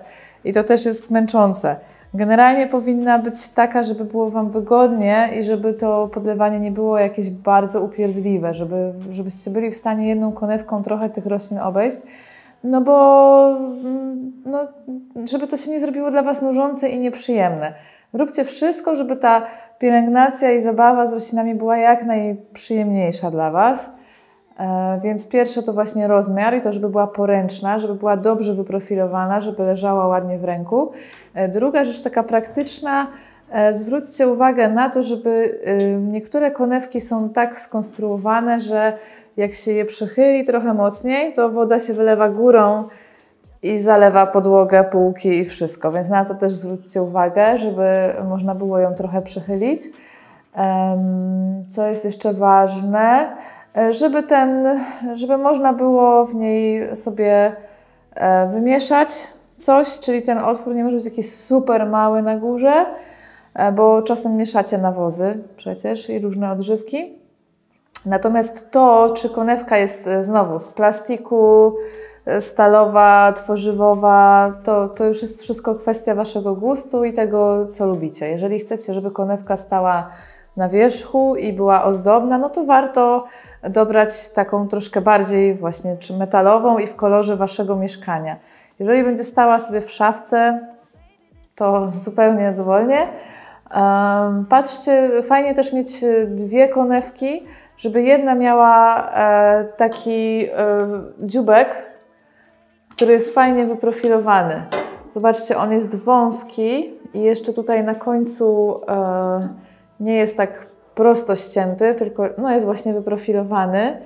i 0.43 0.53
to 0.53 0.63
też 0.63 0.85
jest 0.85 1.11
męczące. 1.11 1.75
Generalnie 2.13 2.67
powinna 2.67 3.19
być 3.19 3.47
taka, 3.47 3.83
żeby 3.83 4.05
było 4.05 4.29
Wam 4.29 4.51
wygodnie 4.51 5.29
i 5.39 5.43
żeby 5.43 5.73
to 5.73 6.07
podlewanie 6.07 6.59
nie 6.59 6.71
było 6.71 6.99
jakieś 6.99 7.29
bardzo 7.29 7.81
upierdliwe, 7.81 8.53
żeby, 8.53 8.93
żebyście 9.11 9.51
byli 9.51 9.71
w 9.71 9.77
stanie 9.77 10.07
jedną 10.07 10.31
konewką 10.31 10.81
trochę 10.81 11.09
tych 11.09 11.25
roślin 11.25 11.59
obejść. 11.59 11.97
No 12.63 12.81
bo 12.81 13.57
mm, 13.57 14.31
no, 14.45 14.67
żeby 15.25 15.47
to 15.47 15.57
się 15.57 15.71
nie 15.71 15.79
zrobiło 15.79 16.11
dla 16.11 16.23
Was 16.23 16.41
nużące 16.41 16.89
i 16.89 16.99
nieprzyjemne. 16.99 17.73
Róbcie 18.13 18.45
wszystko, 18.45 18.95
żeby 18.95 19.15
ta 19.15 19.47
pielęgnacja 19.79 20.51
i 20.51 20.61
zabawa 20.61 21.05
z 21.05 21.13
roślinami 21.13 21.55
była 21.55 21.77
jak 21.77 22.05
najprzyjemniejsza 22.05 23.31
dla 23.31 23.51
Was. 23.51 23.89
E, 24.59 24.99
więc 25.03 25.29
pierwsze 25.29 25.63
to 25.63 25.73
właśnie 25.73 26.07
rozmiar 26.07 26.55
i 26.55 26.61
to, 26.61 26.71
żeby 26.71 26.89
była 26.89 27.07
poręczna, 27.07 27.79
żeby 27.79 27.95
była 27.95 28.17
dobrze 28.17 28.53
wyprofilowana, 28.53 29.39
żeby 29.39 29.63
leżała 29.63 30.07
ładnie 30.07 30.37
w 30.37 30.43
ręku. 30.43 30.91
E, 31.33 31.47
druga 31.47 31.83
rzecz 31.83 32.01
taka 32.01 32.23
praktyczna, 32.23 33.07
e, 33.51 33.73
zwróćcie 33.73 34.27
uwagę 34.27 34.69
na 34.69 34.89
to, 34.89 35.03
żeby 35.03 35.59
niektóre 36.01 36.51
konewki 36.51 37.01
są 37.01 37.29
tak 37.29 37.59
skonstruowane, 37.59 38.61
że 38.61 38.97
jak 39.37 39.53
się 39.53 39.71
je 39.71 39.85
przychyli 39.85 40.43
trochę 40.43 40.73
mocniej, 40.73 41.33
to 41.33 41.49
woda 41.49 41.79
się 41.79 41.93
wylewa 41.93 42.29
górą 42.29 42.83
i 43.63 43.79
zalewa 43.79 44.27
podłogę, 44.27 44.83
półki 44.83 45.29
i 45.29 45.45
wszystko. 45.45 45.91
Więc 45.91 46.09
na 46.09 46.25
to 46.25 46.35
też 46.35 46.51
zwróćcie 46.51 47.01
uwagę, 47.01 47.57
żeby 47.57 48.13
można 48.29 48.55
było 48.55 48.79
ją 48.79 48.93
trochę 48.93 49.21
przychylić. 49.21 49.81
Co 51.69 51.87
jest 51.87 52.05
jeszcze 52.05 52.33
ważne? 52.33 53.29
E, 53.77 53.93
żeby 53.93 54.23
ten, 54.23 54.79
żeby 55.13 55.37
można 55.37 55.73
było 55.73 56.25
w 56.25 56.35
niej 56.35 56.95
sobie 56.95 57.55
e, 58.15 58.47
wymieszać 58.47 59.09
coś, 59.55 59.99
czyli 59.99 60.21
ten 60.21 60.37
otwór 60.37 60.75
nie 60.75 60.83
może 60.83 60.95
być 60.95 61.05
jakiś 61.05 61.33
super 61.33 61.85
mały 61.85 62.21
na 62.21 62.37
górze, 62.37 62.85
e, 63.53 63.71
bo 63.71 64.01
czasem 64.01 64.37
mieszacie 64.37 64.77
nawozy 64.77 65.43
przecież 65.55 66.09
i 66.09 66.19
różne 66.19 66.51
odżywki. 66.51 67.19
Natomiast 68.05 68.71
to, 68.71 69.13
czy 69.15 69.29
konewka 69.29 69.77
jest 69.77 70.09
znowu 70.19 70.59
z 70.59 70.69
plastiku, 70.69 71.75
stalowa, 72.39 73.33
tworzywowa, 73.35 74.53
to, 74.63 74.89
to 74.89 75.05
już 75.05 75.21
jest 75.21 75.41
wszystko 75.41 75.75
kwestia 75.75 76.15
Waszego 76.15 76.55
gustu 76.55 77.03
i 77.03 77.13
tego, 77.13 77.67
co 77.67 77.85
lubicie. 77.85 78.29
Jeżeli 78.29 78.59
chcecie, 78.59 78.93
żeby 78.93 79.11
konewka 79.11 79.57
stała 79.57 80.09
na 80.57 80.69
wierzchu 80.69 81.35
i 81.35 81.53
była 81.53 81.83
ozdobna, 81.83 82.37
no 82.37 82.49
to 82.49 82.65
warto 82.65 83.25
dobrać 83.63 84.29
taką 84.29 84.67
troszkę 84.67 85.01
bardziej 85.01 85.55
właśnie 85.55 85.97
czy 85.97 86.17
metalową 86.17 86.77
i 86.77 86.87
w 86.87 86.95
kolorze 86.95 87.35
waszego 87.35 87.75
mieszkania. 87.75 88.35
Jeżeli 88.79 89.03
będzie 89.03 89.23
stała 89.23 89.59
sobie 89.59 89.81
w 89.81 89.91
szafce, 89.91 90.67
to 91.55 91.91
zupełnie 91.99 92.51
dowolnie. 92.51 93.07
patrzcie, 94.49 95.09
fajnie 95.23 95.53
też 95.53 95.73
mieć 95.73 96.05
dwie 96.27 96.69
konewki, 96.69 97.43
żeby 97.77 98.01
jedna 98.03 98.35
miała 98.35 99.03
e, 99.11 99.65
taki 99.77 100.45
e, 100.45 100.51
dziubek, 101.19 101.85
który 102.91 103.13
jest 103.13 103.33
fajnie 103.33 103.65
wyprofilowany. 103.65 104.63
Zobaczcie, 105.11 105.57
on 105.57 105.71
jest 105.71 105.95
wąski 105.95 106.93
i 107.13 107.21
jeszcze 107.21 107.53
tutaj 107.53 107.83
na 107.83 107.95
końcu 107.95 108.79
e, 108.87 109.49
nie 109.99 110.15
jest 110.15 110.37
tak 110.37 110.67
prosto 110.97 111.35
ścięty, 111.35 111.95
tylko 111.95 112.29
no, 112.37 112.51
jest 112.51 112.65
właśnie 112.65 112.93
wyprofilowany. 112.93 113.97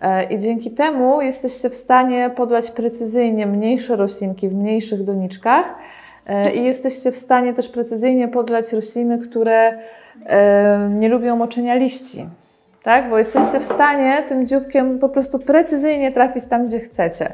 E, 0.00 0.24
I 0.24 0.38
dzięki 0.38 0.70
temu 0.70 1.22
jesteście 1.22 1.70
w 1.70 1.74
stanie 1.74 2.30
podlać 2.36 2.70
precyzyjnie 2.70 3.46
mniejsze 3.46 3.96
roślinki 3.96 4.48
w 4.48 4.54
mniejszych 4.54 5.04
doniczkach 5.04 5.74
e, 6.26 6.54
i 6.54 6.64
jesteście 6.64 7.12
w 7.12 7.16
stanie 7.16 7.54
też 7.54 7.68
precyzyjnie 7.68 8.28
podlać 8.28 8.72
rośliny, 8.72 9.18
które 9.18 9.78
e, 10.26 10.88
nie 10.90 11.08
lubią 11.08 11.36
moczenia 11.36 11.74
liści. 11.74 12.28
Tak? 12.82 13.10
Bo 13.10 13.18
jesteście 13.18 13.60
w 13.60 13.64
stanie 13.64 14.22
tym 14.28 14.46
dzióbkiem 14.46 14.98
po 14.98 15.08
prostu 15.08 15.38
precyzyjnie 15.38 16.12
trafić 16.12 16.46
tam, 16.46 16.66
gdzie 16.66 16.80
chcecie. 16.80 17.32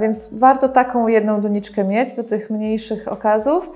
Więc 0.00 0.34
warto 0.34 0.68
taką 0.68 1.08
jedną 1.08 1.40
doniczkę 1.40 1.84
mieć 1.84 2.12
do 2.12 2.24
tych 2.24 2.50
mniejszych 2.50 3.08
okazów. 3.08 3.70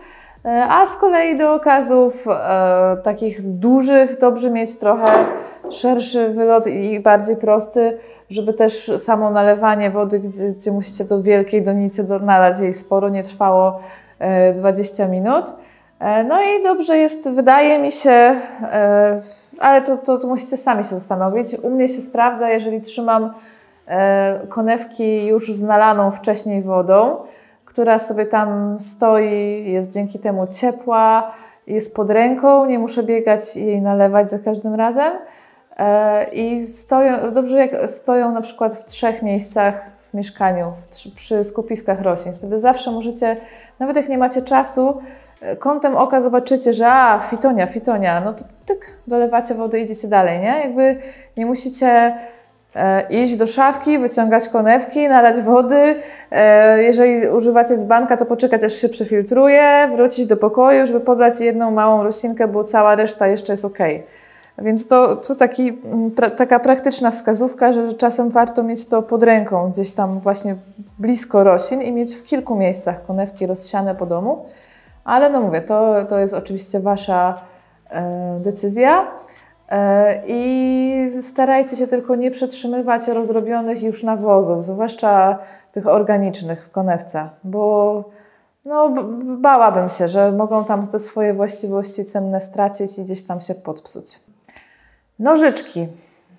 E, 0.44 0.66
a 0.68 0.86
z 0.86 0.96
kolei 0.96 1.36
do 1.36 1.54
okazów 1.54 2.26
e, 2.28 2.96
takich 3.02 3.42
dużych 3.42 4.18
dobrze 4.18 4.50
mieć 4.50 4.76
trochę 4.78 5.12
szerszy 5.70 6.28
wylot 6.28 6.66
i 6.66 7.00
bardziej 7.00 7.36
prosty, 7.36 7.98
żeby 8.30 8.52
też 8.52 8.90
samo 8.98 9.30
nalewanie 9.30 9.90
wody, 9.90 10.20
gdzie, 10.20 10.52
gdzie 10.52 10.72
musicie 10.72 11.04
do 11.04 11.22
wielkiej 11.22 11.62
donicy 11.62 12.04
do, 12.04 12.18
nalać 12.18 12.60
jej 12.60 12.74
sporo, 12.74 13.08
nie 13.08 13.22
trwało 13.22 13.80
e, 14.18 14.52
20 14.52 15.08
minut. 15.08 15.44
E, 15.98 16.24
no 16.24 16.42
i 16.42 16.62
dobrze 16.62 16.96
jest, 16.96 17.30
wydaje 17.30 17.78
mi 17.78 17.92
się, 17.92 18.10
e, 18.62 19.20
ale 19.58 19.82
to, 19.82 19.96
to, 19.96 20.18
to, 20.18 20.26
musicie 20.26 20.56
sami 20.56 20.84
się 20.84 20.90
zastanowić. 20.90 21.56
U 21.62 21.70
mnie 21.70 21.88
się 21.88 22.00
sprawdza, 22.00 22.50
jeżeli 22.50 22.80
trzymam 22.80 23.34
e, 23.88 24.40
konewki 24.48 25.26
już 25.26 25.52
z 25.52 25.62
nalaną 25.62 26.10
wcześniej 26.10 26.62
wodą, 26.62 27.16
która 27.80 27.98
sobie 27.98 28.26
tam 28.26 28.80
stoi, 28.80 29.64
jest 29.72 29.92
dzięki 29.92 30.18
temu 30.18 30.46
ciepła, 30.46 31.32
jest 31.66 31.96
pod 31.96 32.10
ręką, 32.10 32.66
nie 32.66 32.78
muszę 32.78 33.02
biegać 33.02 33.56
i 33.56 33.66
jej 33.66 33.82
nalewać 33.82 34.30
za 34.30 34.38
każdym 34.38 34.74
razem. 34.74 35.12
E, 35.78 36.24
I 36.32 36.68
stoją, 36.68 37.32
dobrze 37.32 37.58
jak 37.58 37.90
stoją 37.90 38.32
na 38.32 38.40
przykład 38.40 38.74
w 38.74 38.84
trzech 38.84 39.22
miejscach 39.22 39.90
w 40.02 40.14
mieszkaniu, 40.14 40.72
przy 41.14 41.44
skupiskach 41.44 42.00
roślin. 42.00 42.34
Wtedy 42.34 42.58
zawsze 42.58 42.90
możecie, 42.90 43.36
nawet 43.78 43.96
jak 43.96 44.08
nie 44.08 44.18
macie 44.18 44.42
czasu, 44.42 44.98
e, 45.40 45.56
kątem 45.56 45.96
oka 45.96 46.20
zobaczycie, 46.20 46.72
że 46.72 46.92
a, 46.92 47.18
fitonia, 47.18 47.66
fitonia, 47.66 48.20
no 48.20 48.32
to 48.32 48.44
tyk, 48.66 48.96
dolewacie 49.06 49.54
wody 49.54 49.80
i 49.80 49.82
idziecie 49.82 50.08
dalej, 50.08 50.40
nie? 50.40 50.60
Jakby 50.64 50.96
nie 51.36 51.46
musicie 51.46 52.14
iść 53.10 53.36
do 53.36 53.46
szafki, 53.46 53.98
wyciągać 53.98 54.48
konewki, 54.48 55.08
nalać 55.08 55.40
wody. 55.40 55.96
E, 56.30 56.82
jeżeli 56.82 57.28
używacie 57.28 57.76
dzbanka, 57.76 58.16
to 58.16 58.26
poczekać 58.26 58.64
aż 58.64 58.72
się 58.72 58.88
przefiltruje, 58.88 59.88
wrócić 59.94 60.26
do 60.26 60.36
pokoju, 60.36 60.86
żeby 60.86 61.00
podać 61.00 61.40
jedną 61.40 61.70
małą 61.70 62.02
roślinkę, 62.02 62.48
bo 62.48 62.64
cała 62.64 62.94
reszta 62.94 63.26
jeszcze 63.26 63.52
jest 63.52 63.64
ok. 63.64 63.78
Więc 64.58 64.86
to, 64.86 65.16
to 65.16 65.34
taki, 65.34 65.78
pra, 66.16 66.30
taka 66.30 66.60
praktyczna 66.60 67.10
wskazówka, 67.10 67.72
że 67.72 67.92
czasem 67.92 68.30
warto 68.30 68.62
mieć 68.62 68.86
to 68.86 69.02
pod 69.02 69.22
ręką, 69.22 69.70
gdzieś 69.70 69.92
tam 69.92 70.18
właśnie 70.20 70.56
blisko 70.98 71.44
roślin 71.44 71.82
i 71.82 71.92
mieć 71.92 72.14
w 72.14 72.24
kilku 72.24 72.54
miejscach 72.54 73.06
konewki 73.06 73.46
rozsiane 73.46 73.94
po 73.94 74.06
domu. 74.06 74.44
Ale 75.04 75.30
no 75.30 75.40
mówię, 75.40 75.60
to, 75.60 76.04
to 76.04 76.18
jest 76.18 76.34
oczywiście 76.34 76.80
Wasza 76.80 77.40
e, 77.90 78.38
decyzja. 78.40 79.06
E, 79.70 80.22
I 80.26 81.22
starajcie 81.22 81.76
się 81.76 81.86
tylko 81.86 82.16
nie 82.16 82.30
przetrzymywać 82.30 83.08
rozrobionych 83.08 83.82
już 83.82 84.02
nawozów, 84.02 84.64
zwłaszcza 84.64 85.38
tych 85.72 85.86
organicznych 85.86 86.64
w 86.64 86.70
konewce, 86.70 87.28
bo 87.44 88.04
no, 88.64 88.88
bałabym 89.22 89.88
się, 89.88 90.08
że 90.08 90.32
mogą 90.32 90.64
tam 90.64 90.86
te 90.86 90.98
swoje 90.98 91.34
właściwości 91.34 92.04
cenne 92.04 92.40
stracić 92.40 92.98
i 92.98 93.02
gdzieś 93.02 93.22
tam 93.22 93.40
się 93.40 93.54
podpsuć. 93.54 94.20
Nożyczki. 95.18 95.88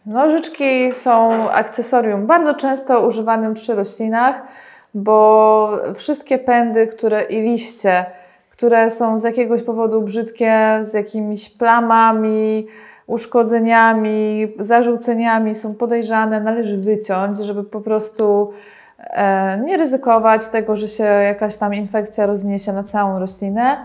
Nożyczki 0.05 0.93
są 0.93 1.49
akcesorium 1.51 2.27
bardzo 2.27 2.53
często 2.53 3.07
używanym 3.07 3.53
przy 3.53 3.75
roślinach, 3.75 4.43
bo 4.93 5.77
wszystkie 5.95 6.37
pędy 6.37 6.87
które, 6.87 7.23
i 7.23 7.41
liście, 7.41 8.05
które 8.49 8.89
są 8.89 9.19
z 9.19 9.23
jakiegoś 9.23 9.63
powodu 9.63 10.01
brzydkie, 10.01 10.79
z 10.81 10.93
jakimiś 10.93 11.49
plamami, 11.49 12.67
uszkodzeniami, 13.07 14.53
zarzuceniami 14.59 15.55
są 15.55 15.75
podejrzane, 15.75 16.41
należy 16.41 16.77
wyciąć, 16.77 17.37
żeby 17.37 17.63
po 17.63 17.81
prostu 17.81 18.51
e, 18.99 19.59
nie 19.65 19.77
ryzykować 19.77 20.47
tego, 20.47 20.75
że 20.75 20.87
się 20.87 21.03
jakaś 21.03 21.57
tam 21.57 21.73
infekcja 21.73 22.25
rozniesie 22.25 22.73
na 22.73 22.83
całą 22.83 23.19
roślinę. 23.19 23.77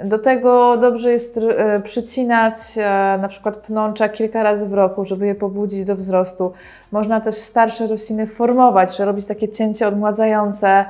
Do 0.00 0.18
tego 0.18 0.76
dobrze 0.76 1.12
jest 1.12 1.38
e, 1.38 1.80
przycinać 1.80 2.54
e, 2.76 3.18
na 3.20 3.28
przykład 3.28 3.56
pnącza 3.56 4.08
kilka 4.08 4.42
razy 4.42 4.68
w 4.68 4.72
roku, 4.72 5.04
żeby 5.04 5.26
je 5.26 5.34
pobudzić 5.34 5.84
do 5.84 5.96
wzrostu. 5.96 6.52
Można 6.92 7.20
też 7.20 7.34
starsze 7.34 7.86
rośliny 7.86 8.26
formować, 8.26 8.96
że 8.96 9.04
robić 9.04 9.26
takie 9.26 9.48
cięcie 9.48 9.88
odmładzające, 9.88 10.84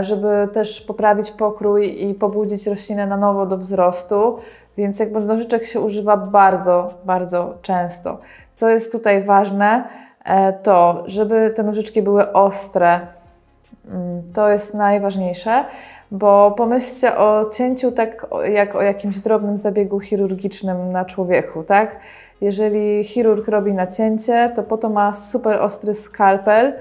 żeby 0.00 0.48
też 0.52 0.80
poprawić 0.80 1.30
pokrój 1.30 2.08
i 2.10 2.14
pobudzić 2.14 2.66
roślinę 2.66 3.06
na 3.06 3.16
nowo 3.16 3.46
do 3.46 3.58
wzrostu. 3.58 4.38
Więc 4.78 4.98
jakby 4.98 5.20
nożyczek 5.20 5.66
się 5.66 5.80
używa 5.80 6.16
bardzo, 6.16 6.94
bardzo 7.04 7.58
często. 7.62 8.18
Co 8.54 8.68
jest 8.68 8.92
tutaj 8.92 9.24
ważne, 9.24 9.84
e, 10.24 10.52
to 10.52 11.02
żeby 11.06 11.52
te 11.56 11.62
nożyczki 11.62 12.02
były 12.02 12.32
ostre. 12.32 13.00
Mm, 13.90 14.22
to 14.32 14.48
jest 14.48 14.74
najważniejsze, 14.74 15.64
Bo 16.10 16.50
pomyślcie 16.50 17.16
o 17.16 17.46
cięciu 17.52 17.92
tak 17.92 18.26
jak 18.52 18.74
o 18.74 18.82
jakimś 18.82 19.18
drobnym 19.18 19.58
zabiegu 19.58 20.00
chirurgicznym 20.00 20.92
na 20.92 21.04
człowieku, 21.04 21.62
tak? 21.62 21.96
Jeżeli 22.40 23.04
chirurg 23.04 23.48
robi 23.48 23.74
nacięcie, 23.74 24.52
to 24.54 24.62
po 24.62 24.78
to 24.78 24.88
ma 24.88 25.12
super 25.12 25.62
ostry 25.62 25.94
skalpel, 25.94 26.72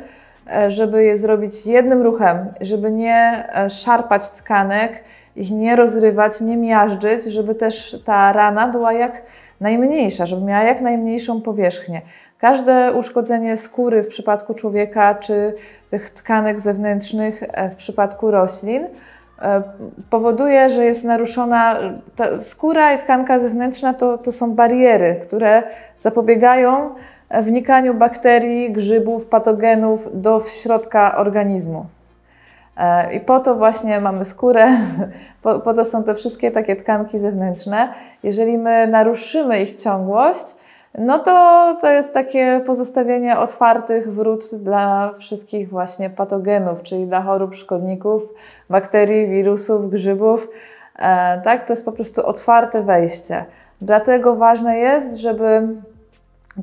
e, 0.52 0.72
żeby 0.72 1.04
je 1.04 1.18
zrobić 1.18 1.66
jednym 1.66 2.02
ruchem, 2.02 2.38
żeby 2.62 2.92
nie 2.92 3.50
e, 3.56 3.70
szarpać 3.70 4.30
tkanek, 4.30 5.04
ich 5.38 5.52
nie 5.52 5.76
rozrywać, 5.76 6.42
nie 6.42 6.58
miażdżyć, 6.58 7.24
żeby 7.24 7.56
też 7.56 8.02
ta 8.06 8.34
rana 8.34 8.68
była 8.68 8.94
jak 8.94 9.22
najmniejsza, 9.62 10.26
żeby 10.26 10.46
miała 10.46 10.64
jak 10.64 10.82
najmniejszą 10.82 11.42
powierzchnię. 11.42 12.02
Każde 12.38 12.94
uszkodzenie 12.94 13.58
skóry 13.58 14.04
w 14.04 14.08
przypadku 14.08 14.54
człowieka 14.54 15.16
czy 15.16 15.54
tych 15.90 16.10
tkanek 16.10 16.60
zewnętrznych 16.60 17.44
e, 17.44 17.70
w 17.70 17.76
przypadku 17.76 18.32
roślin 18.32 18.88
e, 19.42 19.64
powoduje, 20.10 20.70
że 20.70 20.86
jest 20.86 21.04
naruszona 21.04 21.80
skóra 22.40 22.94
i 22.94 22.98
tkanka 22.98 23.40
zewnętrzna 23.40 23.94
to, 23.94 24.18
to 24.18 24.32
są 24.32 24.56
bariery, 24.56 25.20
które 25.22 25.64
zapobiegają 25.98 26.90
wnikaniu 27.42 27.94
bakterii, 27.94 28.72
grzybów, 28.72 29.26
patogenów 29.26 30.22
do 30.22 30.40
środka 30.40 31.18
organizmu. 31.18 31.86
E, 32.78 33.14
I 33.14 33.20
po 33.20 33.40
to 33.40 33.56
właśnie 33.56 34.02
mamy 34.02 34.26
skórę, 34.26 34.68
po, 35.44 35.60
po, 35.60 35.74
to 35.74 35.86
są 35.86 36.04
te 36.04 36.16
wszystkie 36.16 36.52
takie 36.52 36.76
tkanki 36.76 37.20
zewnętrzne. 37.20 37.94
Jeżeli 38.24 38.58
my 38.58 38.88
naruszymy 38.88 39.62
ich 39.62 39.76
ciągłość, 39.76 40.56
no 40.98 41.20
to 41.20 41.78
to 41.82 41.92
jest 41.92 42.14
takie 42.14 42.62
pozostawienie 42.66 43.40
otwartych 43.40 44.14
wrót 44.14 44.56
dla 44.56 45.14
wszystkich 45.18 45.70
właśnie 45.70 46.10
patogenów, 46.10 46.84
czyli 46.84 47.08
dla 47.08 47.22
chorób, 47.22 47.56
szkodników, 47.56 48.24
bakterii, 48.70 49.28
wirusów, 49.28 49.90
grzybów. 49.90 50.48
E, 51.00 51.42
tak, 51.42 51.68
to 51.68 51.74
jest 51.74 51.86
po 51.86 51.92
prostu 51.92 52.26
otwarte 52.26 52.82
wejście. 52.82 53.46
Dlatego 53.82 54.36
ważne 54.36 54.78
jest, 54.78 55.18
żeby 55.18 55.68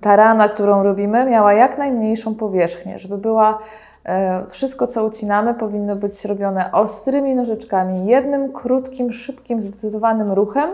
ta 0.00 0.16
rana, 0.16 0.48
którą 0.48 0.82
robimy, 0.82 1.24
miała 1.24 1.52
jak 1.52 1.78
najmniejszą 1.78 2.34
powierzchnię, 2.34 2.98
żeby 2.98 3.18
była 3.18 3.58
wszystko, 4.48 4.86
co 4.86 5.04
ucinamy, 5.04 5.54
powinno 5.54 5.96
być 5.96 6.24
robione 6.24 6.72
ostrymi 6.72 7.34
nożyczkami, 7.34 8.06
jednym 8.06 8.52
krótkim, 8.52 9.12
szybkim, 9.12 9.60
zdecydowanym 9.60 10.32
ruchem, 10.32 10.70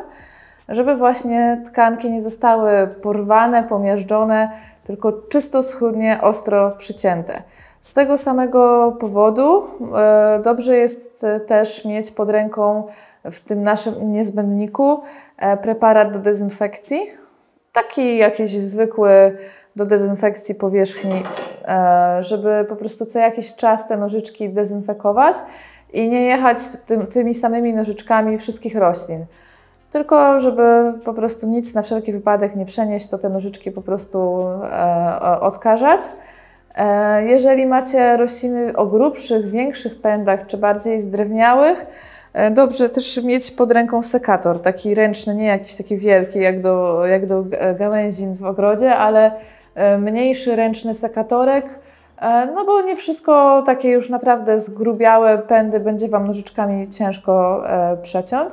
żeby 0.69 0.97
właśnie 0.97 1.63
tkanki 1.67 2.11
nie 2.11 2.23
zostały 2.23 2.89
porwane, 3.03 3.63
pomiażdżone, 3.63 4.51
tylko 4.85 5.13
czysto, 5.13 5.63
schludnie, 5.63 6.19
ostro 6.23 6.71
przycięte. 6.71 7.43
Z 7.81 7.95
tego 7.95 8.17
samego 8.17 8.93
powodu 9.01 9.65
e, 9.97 10.41
dobrze 10.45 10.77
jest 10.77 11.27
też 11.47 11.85
mieć 11.85 12.11
pod 12.11 12.31
ręką 12.31 12.87
w 13.25 13.41
tym 13.41 13.63
naszym 13.63 14.11
niezbędniku 14.11 15.01
e, 15.39 15.57
preparat 15.57 16.13
do 16.13 16.19
dezynfekcji. 16.19 17.01
Taki 17.73 18.17
jakiś 18.17 18.57
zwykły 18.57 19.39
do 19.77 19.87
dezynfekcji 19.87 20.55
powierzchni, 20.55 21.23
e, 21.65 22.23
żeby 22.23 22.67
po 22.69 22.77
prostu 22.77 23.07
co 23.07 23.19
jakiś 23.19 23.55
czas 23.55 23.89
te 23.89 23.97
nożyczki 23.97 24.51
dezynfekować 24.51 25.37
i 25.93 26.09
nie 26.09 26.23
jechać 26.23 26.59
tym, 26.87 27.07
tymi 27.07 27.35
samymi 27.35 27.75
nożyczkami 27.75 28.39
wszystkich 28.39 28.77
roślin. 28.77 29.25
Tylko, 29.91 30.39
żeby 30.39 30.95
po 31.05 31.15
prostu 31.15 31.47
nic 31.47 31.75
na 31.75 31.83
wszelki 31.83 32.13
wypadek 32.13 32.57
nie 32.57 32.67
przenieść, 32.67 33.09
to 33.09 33.19
te 33.19 33.29
nożyczki 33.29 33.71
po 33.71 33.83
prostu 33.83 34.47
e, 34.65 35.41
odkażać. 35.41 36.01
E, 36.75 37.25
jeżeli 37.27 37.67
macie 37.67 38.17
rośliny 38.17 38.77
o 38.77 38.87
grubszych, 38.87 39.51
większych 39.51 40.01
pędach 40.01 40.47
czy 40.47 40.57
bardziej 40.57 41.01
zdrewniałych, 41.01 41.87
dobrze 42.51 42.89
też 42.89 43.23
mieć 43.23 43.51
pod 43.51 43.71
ręką 43.71 44.03
sekator, 44.03 44.61
taki 44.61 44.95
ręczny, 44.95 45.35
nie 45.35 45.45
jakiś 45.45 45.75
taki 45.75 45.97
wielki 45.97 46.39
jak 46.39 46.61
do, 46.61 47.07
jak 47.07 47.27
do 47.27 47.45
gałęzi 47.79 48.27
w 48.41 48.45
ogrodzie, 48.45 48.97
ale 48.97 49.33
mniejszy 49.99 50.57
ręczny 50.57 50.95
sekatorek, 50.95 51.81
e, 52.19 52.47
no 52.55 52.65
bo 52.65 52.83
nie 52.83 52.97
wszystko 52.97 53.63
takie 53.67 53.91
już 53.91 54.09
naprawdę 54.09 54.61
zgrubiałe 54.61 55.39
pędy 55.39 55.81
będzie 55.81 56.09
Wam 56.09 56.27
nożyczkami 56.27 56.89
ciężko 56.89 57.63
e, 57.71 57.97
przeciąć. 57.97 58.53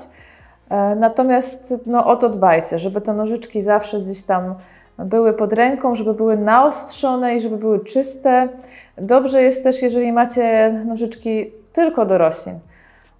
Natomiast 0.95 1.73
no, 1.85 2.05
o 2.05 2.15
to 2.15 2.29
dbajcie, 2.29 2.79
żeby 2.79 3.01
te 3.01 3.13
nożyczki 3.13 3.61
zawsze 3.61 3.99
gdzieś 3.99 4.23
tam 4.23 4.55
były 4.99 5.33
pod 5.33 5.53
ręką, 5.53 5.95
żeby 5.95 6.13
były 6.13 6.37
naostrzone 6.37 7.35
i 7.35 7.41
żeby 7.41 7.57
były 7.57 7.79
czyste. 7.79 8.49
Dobrze 8.97 9.41
jest 9.41 9.63
też, 9.63 9.81
jeżeli 9.81 10.11
macie 10.11 10.71
nożyczki 10.85 11.51
tylko 11.73 12.05
do 12.05 12.17
roślin, 12.17 12.59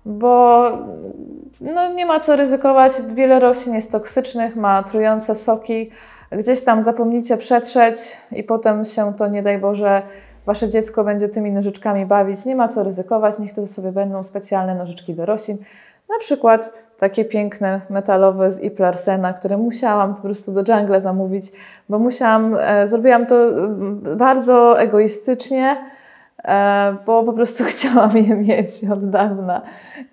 bo 0.05 0.67
no, 1.61 1.93
nie 1.93 2.05
ma 2.05 2.19
co 2.19 2.35
ryzykować. 2.35 2.93
Wiele 3.13 3.39
roślin 3.39 3.75
jest 3.75 3.91
toksycznych, 3.91 4.55
ma 4.55 4.83
trujące 4.83 5.35
soki 5.35 5.91
gdzieś 6.31 6.61
tam 6.63 6.81
zapomnicie 6.81 7.37
przetrzeć 7.37 7.97
i 8.31 8.43
potem 8.43 8.85
się 8.85 9.13
to, 9.13 9.27
nie 9.27 9.41
daj 9.41 9.59
Boże, 9.59 10.01
Wasze 10.47 10.69
dziecko 10.69 11.03
będzie 11.03 11.29
tymi 11.29 11.51
nożyczkami 11.51 12.05
bawić. 12.05 12.45
Nie 12.45 12.55
ma 12.55 12.67
co 12.67 12.83
ryzykować, 12.83 13.39
niech 13.39 13.53
to 13.53 13.67
sobie 13.67 13.91
będą 13.91 14.23
specjalne 14.23 14.75
nożyczki 14.75 15.13
do 15.13 15.25
roślin. 15.25 15.57
Na 16.09 16.19
przykład 16.19 16.73
takie 16.97 17.25
piękne, 17.25 17.81
metalowe 17.89 18.51
z 18.51 18.63
Ip 18.63 18.79
Larsena, 18.79 19.33
które 19.33 19.57
musiałam 19.57 20.15
po 20.15 20.21
prostu 20.21 20.51
do 20.51 20.73
jungle 20.73 21.01
zamówić, 21.01 21.51
bo 21.89 21.99
musiałam, 21.99 22.57
e, 22.59 22.87
zrobiłam 22.87 23.25
to 23.25 23.35
bardzo 24.17 24.79
egoistycznie, 24.79 25.77
e, 26.43 26.95
bo 27.05 27.23
po 27.23 27.33
prostu 27.33 27.63
chciałam 27.71 28.17
je 28.17 28.35
mieć 28.35 28.69
od 28.93 29.09
dawna, 29.09 29.61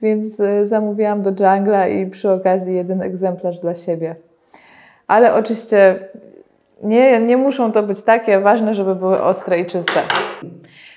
więc 0.03 0.41
e, 0.41 0.67
zamówiłam 0.67 1.23
do 1.23 1.31
jungla 1.31 1.89
i 1.89 2.11
przy 2.11 2.31
okazji 2.31 2.75
jeden 2.75 3.03
egzemplarz 3.03 3.61
dla 3.61 3.75
siebie 3.75 4.17
ale 5.07 5.35
oczywiście 5.35 5.99
nie, 6.83 7.21
nie 7.21 7.37
muszą 7.37 7.73
to 7.73 7.83
być 7.83 8.03
takie, 8.03 8.41
ważne, 8.41 8.75
żeby 8.75 8.95
były 8.95 9.23
ostre 9.23 9.59
i 9.59 9.67
czyste. 9.67 10.01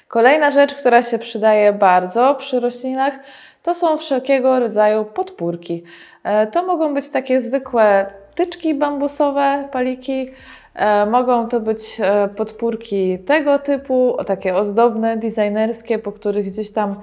Kolejna 0.07 0.51
rzecz, 0.51 0.75
która 0.75 1.03
się 1.03 1.19
przydaje 1.19 1.73
bardzo 1.73 2.35
przy 2.35 2.59
roślinach, 2.59 3.19
to 3.63 3.73
są 3.73 3.97
wszelkiego 3.97 4.59
rodzaju 4.59 5.05
podpórki. 5.05 5.83
E, 6.23 6.47
to 6.47 6.65
mogą 6.65 6.93
być 6.93 7.09
takie 7.09 7.41
zwykłe 7.41 8.05
tyczki 8.35 8.75
bambusowe, 8.75 9.69
paliki, 9.71 10.31
e, 10.75 11.05
mogą 11.05 11.47
to 11.47 11.59
być 11.59 12.01
e, 12.01 12.29
podpórki 12.35 13.19
tego 13.19 13.59
typu, 13.59 14.17
takie 14.25 14.55
ozdobne, 14.55 15.17
designerskie, 15.17 15.99
po 15.99 16.11
których 16.11 16.45
gdzieś 16.45 16.73
tam 16.73 16.95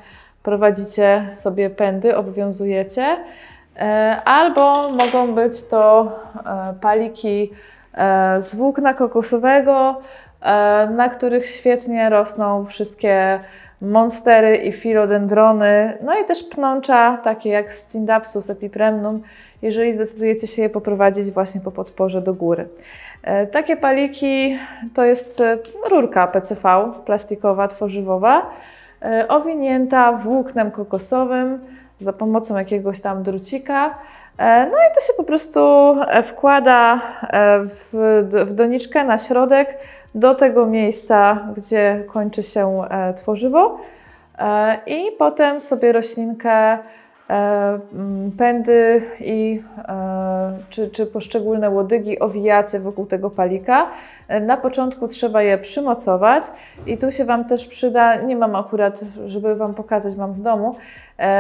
prowadzicie 0.43 1.29
sobie 1.35 1.71
pędy, 1.71 2.17
obwiązujecie. 2.17 3.17
E, 3.77 4.23
albo 4.25 4.91
mogą 4.91 5.35
być 5.35 5.63
to 5.63 6.13
e, 6.47 6.75
paliki 6.81 7.51
e, 7.95 8.41
z 8.41 8.55
włókna 8.55 8.95
kokosowego, 8.95 10.01
na 10.91 11.09
których 11.09 11.47
świetnie 11.47 12.11
rosną 12.11 12.67
wszystkie 12.67 13.39
monstery 13.81 14.57
i 14.57 14.73
filodendrony, 14.73 15.99
no 16.03 16.19
i 16.19 16.25
też 16.25 16.43
pnącza, 16.43 17.17
takie 17.23 17.51
jak 17.51 17.75
Scindapsus 17.75 18.51
epipremnum, 18.51 19.23
jeżeli 19.63 19.95
zdecydujecie 19.95 20.47
się 20.47 20.63
je 20.63 20.71
poprowadzić 20.71 21.31
właśnie 21.31 21.61
po 21.61 21.71
podporze 21.71 22.23
do 22.23 22.35
góry. 22.35 22.69
Takie 23.53 23.77
paliki 23.77 24.59
to 24.95 25.05
jest 25.05 25.43
rurka 25.91 26.27
PCV, 26.27 26.93
plastikowa, 27.05 27.69
tworzywowa, 27.69 28.51
owinięta 29.29 30.13
włóknem 30.13 30.71
kokosowym, 30.71 31.61
za 32.05 32.13
pomocą 32.13 32.57
jakiegoś 32.57 33.01
tam 33.01 33.23
drucika. 33.23 33.95
E, 34.39 34.67
no 34.67 34.79
i 34.79 34.95
to 34.95 35.01
się 35.01 35.13
po 35.17 35.25
prostu 35.25 35.61
e, 36.09 36.23
wkłada 36.23 36.95
e, 37.23 37.61
w, 37.65 37.91
w 38.47 38.53
doniczkę 38.53 39.05
na 39.05 39.19
środek 39.19 39.79
do 40.15 40.35
tego 40.35 40.67
miejsca, 40.67 41.49
gdzie 41.57 42.05
kończy 42.07 42.43
się 42.43 42.83
tworzywo. 43.17 43.79
I 44.87 45.13
potem 45.19 45.61
sobie 45.61 45.93
roślinkę 45.93 46.79
pędy 48.39 49.03
i, 49.21 49.63
e, 49.79 50.59
czy, 50.71 50.91
czy 50.91 51.07
poszczególne 51.07 51.71
łodygi 51.71 52.19
owijacie 52.19 52.81
wokół 52.81 53.07
tego 53.07 53.31
palika. 53.31 53.91
E, 54.29 54.41
na 54.41 54.57
początku 54.57 55.09
trzeba 55.09 55.43
je 55.43 55.59
przymocować 55.59 56.45
i 56.87 56.99
tu 56.99 57.13
się 57.13 57.25
Wam 57.25 57.45
też 57.45 57.67
przyda, 57.67 58.17
nie 58.17 58.37
mam 58.37 58.57
akurat, 58.57 59.01
żeby 59.27 59.57
Wam 59.57 59.75
pokazać, 59.75 60.17
mam 60.17 60.33
w 60.33 60.41
domu, 60.41 60.77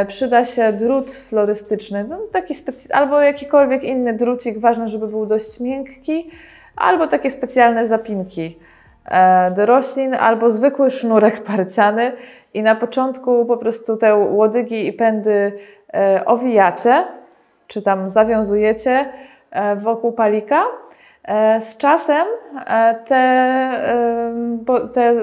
przyda 0.09 0.45
się 0.45 0.73
drut 0.73 1.11
florystyczny, 1.11 2.05
to 2.05 2.19
taki 2.33 2.55
albo 2.93 3.21
jakikolwiek 3.21 3.85
inny 3.85 4.15
drucik, 4.15 4.59
ważne, 4.59 4.89
żeby 4.89 5.09
był 5.09 5.27
dość 5.27 5.61
miękki, 5.61 6.31
albo 6.77 7.07
takie 7.07 7.31
specjalne 7.31 7.87
zapinki 7.87 8.59
do 9.57 9.67
roślin, 9.67 10.15
albo 10.15 10.51
zwykły 10.51 10.91
sznurek 10.91 11.43
parciany 11.51 12.13
i 12.55 12.63
na 12.63 12.75
początku 12.75 13.47
po 13.47 13.57
prostu 13.57 13.97
te 13.97 14.15
łodygi 14.17 14.87
i 14.87 14.93
pędy 14.93 15.53
E, 15.53 15.74
owijacie, 16.27 17.05
czy 17.67 17.83
tam 17.83 18.09
zawiązujecie 18.09 19.07
e, 19.51 19.77
wokół 19.77 20.13
palika. 20.13 20.65
E, 21.25 21.61
z 21.61 21.77
czasem 21.77 22.27
e, 22.67 22.95
te, 22.95 23.25
te, 24.93 25.15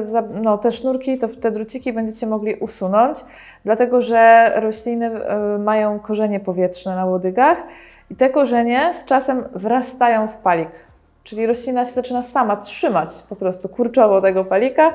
no, 0.43 0.57
te 0.57 0.71
sznurki, 0.71 1.17
to, 1.17 1.27
te 1.27 1.51
druciki 1.51 1.93
będziecie 1.93 2.27
mogli 2.27 2.55
usunąć, 2.55 3.19
dlatego 3.65 4.01
że 4.01 4.51
rośliny 4.55 5.11
mają 5.59 5.99
korzenie 5.99 6.39
powietrzne 6.39 6.95
na 6.95 7.05
łodygach 7.05 7.63
i 8.09 8.15
te 8.15 8.29
korzenie 8.29 8.93
z 8.93 9.05
czasem 9.05 9.43
wrastają 9.55 10.27
w 10.27 10.37
palik. 10.37 10.90
Czyli 11.23 11.47
roślina 11.47 11.85
się 11.85 11.91
zaczyna 11.91 12.23
sama 12.23 12.57
trzymać 12.57 13.09
po 13.29 13.35
prostu 13.35 13.69
kurczowo 13.69 14.21
tego 14.21 14.45
palika, 14.45 14.93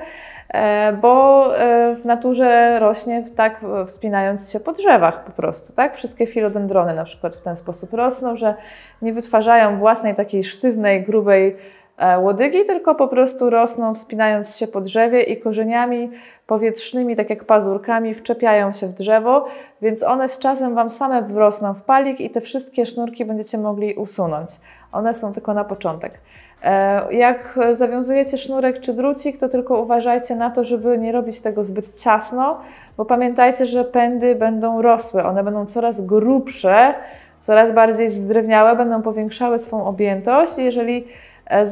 e, 0.49 0.93
bo 0.93 1.59
e, 1.59 1.95
w 1.95 2.05
naturze 2.05 2.79
rośnie 2.81 3.25
tak 3.37 3.61
wspinając 3.87 4.53
się 4.53 4.61
po 4.61 4.73
drzewach 4.73 5.25
po 5.25 5.33
prostu. 5.33 5.73
Tak? 5.73 5.97
Wszystkie 5.97 6.27
filodendrony 6.27 6.95
na 6.95 7.05
przykład 7.05 7.35
w 7.35 7.41
ten 7.41 7.57
sposób 7.57 7.93
rosną, 7.93 8.37
że 8.37 8.55
nie 9.03 9.12
wytwarzają 9.12 9.79
własnej 9.79 10.15
takiej 10.15 10.45
sztywnej, 10.45 11.03
grubej 11.03 11.57
e, 11.99 12.19
łodygi, 12.19 12.65
tylko 12.65 12.95
po 12.95 13.09
prostu 13.09 13.51
rosną 13.51 13.95
wspinając 13.95 14.57
się 14.57 14.67
po 14.67 14.81
drzewie 14.81 15.23
i 15.23 15.41
korzeniami 15.41 16.11
powietrznymi, 16.47 17.17
tak 17.17 17.31
jak 17.31 17.45
pazurkami, 17.45 18.15
wczepiają 18.15 18.73
się 18.73 18.87
w 18.87 18.93
drzewo, 18.93 19.47
więc 19.83 20.03
one 20.03 20.29
z 20.29 20.39
czasem 20.39 20.75
Wam 20.75 20.91
same 20.91 21.23
wrosną 21.23 21.75
w 21.75 21.83
palik 21.83 22.21
i 22.21 22.31
te 22.31 22.41
wszystkie 22.41 22.87
sznurki 22.87 23.25
będziecie 23.25 23.59
mogli 23.59 23.95
usunąć. 23.95 24.51
One 24.97 25.15
są 25.15 25.33
tylko 25.33 25.55
na 25.55 25.65
początek. 25.65 26.21
E, 26.63 27.15
jak 27.15 27.59
zawiązujecie 27.73 28.39
sznurek 28.39 28.81
czy 28.81 28.93
drucik, 28.93 29.39
to 29.39 29.49
tylko 29.49 29.81
uważajcie 29.81 30.37
na 30.37 30.51
to, 30.51 30.65
żeby 30.65 30.99
nie 30.99 31.13
robić 31.13 31.41
tego 31.41 31.65
zbyt 31.65 32.01
ciasno, 32.01 32.61
bo 32.97 33.05
pamiętajcie, 33.05 33.67
że 33.67 33.85
pędy 33.85 34.35
będą 34.35 34.83
rosły, 34.83 35.25
one 35.25 35.45
będą 35.45 35.67
coraz 35.67 36.07
grubsze, 36.07 36.95
coraz 37.41 37.73
bardziej 37.73 38.09
zdrewniałe, 38.09 38.77
będą 38.77 39.03
powiększały 39.03 39.59
swą 39.59 39.85
objętość. 39.85 40.59
Jeżeli 40.59 41.09
e, 41.47 41.67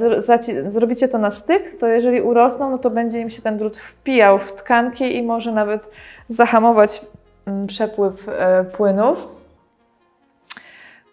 zrobicie 0.71 1.09
to 1.09 1.19
na 1.19 1.31
styk, 1.31 1.79
to 1.79 1.87
jeżeli 1.87 2.21
urosną, 2.21 2.71
no 2.71 2.79
to 2.79 2.91
będzie 2.91 3.21
im 3.21 3.31
się 3.31 3.43
ten 3.43 3.59
drut 3.59 3.77
wpijał 3.77 4.39
w 4.39 4.53
tkanki 4.53 5.17
i 5.17 5.23
może 5.23 5.53
nawet 5.53 5.91
zahamować 6.29 7.01
mm, 7.47 7.67
przepływ 7.67 8.29
e, 8.29 8.65
płynów. 8.65 9.44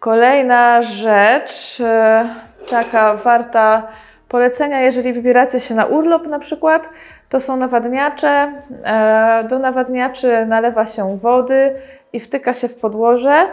Kolejna 0.02 0.82
rzecz, 0.82 1.82
e, 1.82 2.26
taka 2.70 3.16
warta 3.16 3.88
polecenia, 4.30 4.82
jeżeli 4.82 5.14
wybieracie 5.14 5.60
się 5.60 5.76
na 5.76 5.86
urlop 5.86 6.28
na 6.28 6.40
przykład, 6.40 6.90
to 7.30 7.40
są 7.40 7.58
nawadniacze. 7.58 8.54
E, 8.84 9.44
do 9.50 9.60
nawadniaczy 9.60 10.46
nalewa 10.46 10.86
się 10.86 11.18
wody 11.18 11.76
i 12.14 12.20
wtyka 12.20 12.54
się 12.54 12.68
w 12.68 12.80
podłoże 12.80 13.48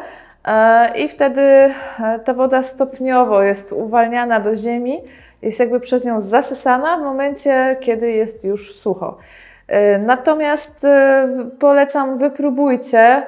e, 0.44 0.98
i 0.98 1.08
wtedy 1.08 1.74
ta 2.24 2.34
woda 2.34 2.62
stopniowo 2.62 3.42
jest 3.42 3.72
uwalniana 3.72 4.40
do 4.40 4.56
ziemi, 4.56 5.02
jest 5.42 5.61
jakby 5.61 5.80
przez 5.80 6.04
nią 6.04 6.20
zasysana 6.20 6.96
w 6.96 7.02
momencie, 7.02 7.76
kiedy 7.80 8.11
jest 8.11 8.44
już 8.44 8.74
sucho. 8.74 9.18
Natomiast 9.98 10.87
polecam, 11.58 12.18
wypróbujcie 12.18 13.22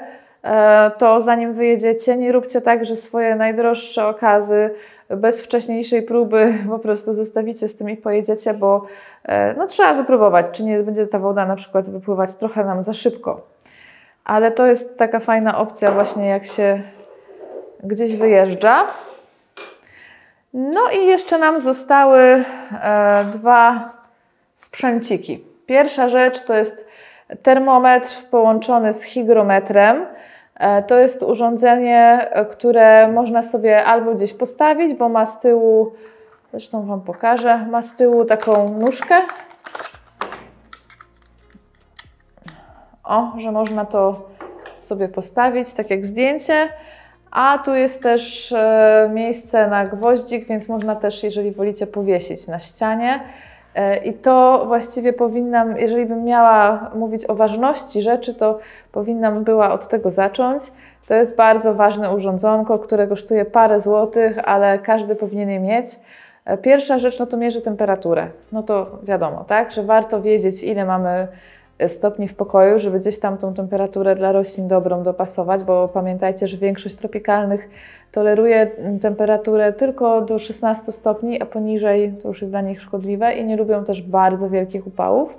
to 0.98 1.20
zanim 1.20 1.52
wyjedziecie, 1.52 2.16
nie 2.16 2.32
róbcie 2.32 2.60
tak, 2.60 2.84
że 2.84 2.96
swoje 2.96 3.36
najdroższe 3.36 4.06
okazy 4.06 4.70
bez 5.16 5.42
wcześniejszej 5.42 6.02
próby 6.02 6.54
po 6.68 6.78
prostu 6.78 7.14
zostawicie 7.14 7.68
z 7.68 7.76
tym 7.76 7.90
i 7.90 7.96
pojedziecie, 7.96 8.54
bo 8.54 8.86
e, 9.24 9.54
no, 9.54 9.66
trzeba 9.66 9.94
wypróbować, 9.94 10.46
czy 10.52 10.64
nie 10.64 10.82
będzie 10.82 11.06
ta 11.06 11.18
woda 11.18 11.46
na 11.46 11.56
przykład 11.56 11.90
wypływać 11.90 12.34
trochę 12.34 12.64
nam 12.64 12.82
za 12.82 12.92
szybko. 12.92 13.46
Ale 14.24 14.52
to 14.52 14.66
jest 14.66 14.98
taka 14.98 15.20
fajna 15.20 15.58
opcja 15.58 15.92
właśnie 15.92 16.26
jak 16.26 16.46
się 16.46 16.82
gdzieś 17.84 18.16
wyjeżdża. 18.16 18.86
No 20.54 20.80
i 20.90 21.06
jeszcze 21.06 21.38
nam 21.38 21.60
zostały 21.60 22.18
e, 22.20 22.44
dwa 23.32 23.86
sprzęciki. 24.54 25.44
Pierwsza 25.66 26.08
rzecz 26.08 26.44
to 26.44 26.54
jest 26.54 26.88
termometr 27.42 28.10
połączony 28.30 28.92
z 28.92 29.02
hygrometrem. 29.02 30.06
E, 30.60 30.82
to 30.82 30.98
jest 30.98 31.22
urządzenie, 31.22 32.28
e, 32.30 32.44
które 32.44 33.08
można 33.08 33.42
sobie 33.42 33.84
albo 33.84 34.14
gdzieś 34.14 34.32
postawić, 34.32 34.94
bo 34.94 35.08
ma 35.08 35.26
z 35.26 35.40
tyłu, 35.40 35.92
zresztą 36.50 36.86
Wam 36.86 37.00
pokażę, 37.00 37.66
ma 37.70 37.82
z 37.82 37.96
tyłu 37.96 38.24
taką 38.24 38.78
nóżkę. 38.78 39.14
O, 43.04 43.32
że 43.38 43.52
można 43.52 43.84
to 43.84 44.28
sobie 44.78 45.08
postawić, 45.08 45.72
tak 45.72 45.90
jak 45.90 46.06
zdjęcie. 46.06 46.68
A 47.30 47.58
tu 47.64 47.74
jest 47.74 48.02
też 48.02 48.52
e, 48.52 49.10
miejsce 49.14 49.66
na 49.68 49.84
gwoździk, 49.86 50.46
więc 50.46 50.68
można 50.68 50.96
też, 50.96 51.22
jeżeli 51.22 51.52
wolicie, 51.52 51.86
powiesić 51.86 52.48
na 52.48 52.58
ścianie. 52.58 53.20
E, 53.74 53.96
I 53.96 54.12
to 54.12 54.64
właściwie 54.66 55.12
powinnam, 55.12 55.78
jeżeli 55.78 56.06
bym 56.06 56.24
miała 56.24 56.90
mówić 56.94 57.30
o 57.30 57.34
ważności 57.34 58.02
rzeczy, 58.02 58.34
to 58.34 58.58
powinnam 58.92 59.44
była 59.44 59.72
od 59.72 59.88
tego 59.88 60.10
zacząć. 60.10 60.62
To 61.06 61.14
jest 61.14 61.36
bardzo 61.36 61.74
ważne 61.74 62.14
urządzonko, 62.14 62.78
które 62.78 63.06
kosztuje 63.06 63.44
parę 63.44 63.80
złotych, 63.80 64.38
ale 64.48 64.78
każdy 64.78 65.16
powinien 65.16 65.50
je 65.50 65.60
mieć. 65.60 65.86
E, 66.44 66.58
pierwsza 66.58 66.98
rzecz, 66.98 67.18
no 67.18 67.26
to 67.26 67.36
mierzy 67.36 67.62
temperaturę. 67.62 68.26
No 68.52 68.62
to 68.62 68.98
wiadomo, 69.02 69.44
tak, 69.44 69.70
że 69.72 69.82
warto 69.82 70.22
wiedzieć, 70.22 70.62
ile 70.62 70.84
mamy 70.84 71.28
stopni 71.88 72.28
w 72.28 72.34
pokoju, 72.34 72.78
żeby 72.78 73.00
gdzieś 73.00 73.20
tam 73.20 73.38
tą 73.38 73.54
temperaturę 73.54 74.16
dla 74.16 74.32
roślin 74.32 74.68
dobrą 74.68 75.02
dopasować, 75.02 75.64
bo 75.64 75.88
pamiętajcie, 75.88 76.46
że 76.46 76.56
większość 76.56 76.94
tropikalnych 76.94 77.68
toleruje 78.12 78.70
temperaturę 79.00 79.72
tylko 79.72 80.20
do 80.20 80.38
16 80.38 80.92
stopni, 80.92 81.42
a 81.42 81.46
poniżej 81.46 82.14
to 82.22 82.28
już 82.28 82.40
jest 82.40 82.52
dla 82.52 82.60
nich 82.60 82.80
szkodliwe 82.80 83.32
i 83.32 83.44
nie 83.44 83.56
lubią 83.56 83.84
też 83.84 84.02
bardzo 84.02 84.50
wielkich 84.50 84.86
upałów. 84.86 85.34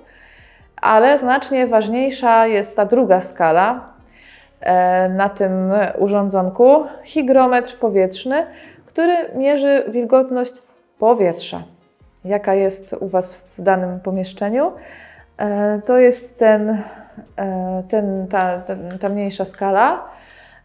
Ale 0.81 1.17
znacznie 1.17 1.67
ważniejsza 1.67 2.47
jest 2.47 2.75
ta 2.75 2.85
druga 2.85 3.21
skala 3.21 3.93
e, 4.59 5.09
na 5.09 5.29
tym 5.29 5.71
urządzonku, 5.97 6.83
hygrometr 7.03 7.79
powietrzny, 7.79 8.45
który 8.85 9.13
mierzy 9.35 9.83
wilgotność 9.87 10.53
powietrza, 10.99 11.63
jaka 12.25 12.53
jest 12.53 12.95
u 12.99 13.07
Was 13.07 13.35
w 13.35 13.61
danym 13.61 13.99
pomieszczeniu. 13.99 14.71
E, 15.41 15.81
to 15.85 15.97
jest 15.97 16.39
ten, 16.39 16.77
e, 17.37 17.83
ten, 17.89 18.27
ta, 18.27 18.59
ten, 18.59 18.89
ta 18.99 19.09
mniejsza 19.09 19.45
skala. 19.45 20.03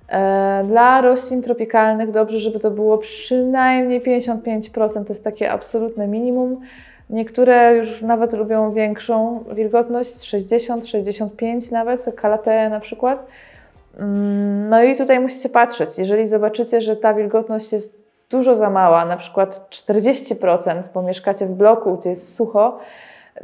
E, 0.09 0.65
dla 0.65 1.01
roślin 1.01 1.43
tropikalnych 1.43 2.11
dobrze, 2.11 2.39
żeby 2.39 2.59
to 2.59 2.71
było 2.71 2.99
przynajmniej 2.99 4.01
55%, 4.01 5.05
to 5.05 5.13
jest 5.13 5.25
takie 5.25 5.53
absolutne 5.53 6.09
minimum. 6.09 6.61
Niektóre 7.11 7.75
już 7.75 8.03
nawet 8.03 8.33
lubią 8.33 8.73
większą 8.73 9.45
wilgotność, 9.53 10.25
60, 10.25 10.87
65 10.87 11.71
nawet, 11.71 12.15
kalatea 12.17 12.69
na 12.69 12.81
przykład. 12.81 13.27
Mm, 13.99 14.69
no 14.69 14.83
i 14.83 14.97
tutaj 14.97 15.21
musicie 15.21 15.49
patrzeć. 15.49 15.99
Jeżeli 15.99 16.29
zobaczycie, 16.29 16.81
że 16.81 16.97
ta 16.97 17.15
wilgotność 17.15 17.73
jest 17.73 18.07
dużo 18.31 18.57
za 18.57 18.71
mała, 18.71 19.05
na 19.05 19.17
przykład 19.17 19.69
40%, 19.71 20.83
bo 20.95 21.03
mieszkacie 21.03 21.47
w 21.47 21.51
bloku, 21.51 21.97
gdzie 21.97 22.11
jest 22.11 22.35
sucho, 22.35 22.79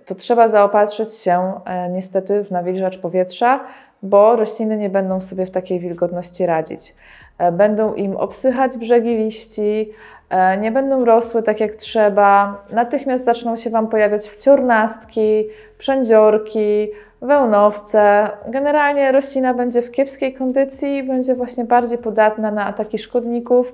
to 0.05 0.15
trzeba 0.15 0.49
zaopatrzyć 0.49 1.15
się 1.15 1.53
e, 1.65 1.89
niestety 1.89 2.45
w 2.45 2.51
nawilżacz 2.51 2.99
powietrza, 2.99 3.61
bo 4.03 4.37
rośliny 4.37 4.77
nie 4.77 4.91
będą 4.91 5.21
sobie 5.21 5.47
w 5.47 5.51
takiej 5.51 5.81
wilgotności 5.81 6.47
radzić. 6.47 6.95
E, 7.39 7.53
będą 7.53 7.95
im 7.95 8.17
obsychać 8.17 8.77
brzegi 8.77 9.17
liści, 9.17 9.93
e, 10.31 10.57
nie 10.57 10.73
będą 10.73 11.05
rosły 11.05 11.43
tak 11.43 11.61
jak 11.61 11.73
trzeba, 11.73 12.63
natychmiast 12.73 13.25
zaczną 13.25 13.57
się 13.57 13.71
Wam 13.71 13.89
pojawiać 13.89 14.29
wciornastki, 14.29 15.45
przędziorki, 15.79 16.89
wełnowce. 17.23 18.31
Generalnie 18.49 19.13
roślina 19.13 19.55
będzie 19.55 19.83
w 19.83 19.91
kiepskiej 19.91 20.35
kondycji, 20.35 21.03
będzie 21.03 21.35
właśnie 21.35 21.65
bardziej 21.65 21.99
podatna 21.99 22.51
na 22.51 22.67
ataki 22.67 22.99
szkodników, 22.99 23.73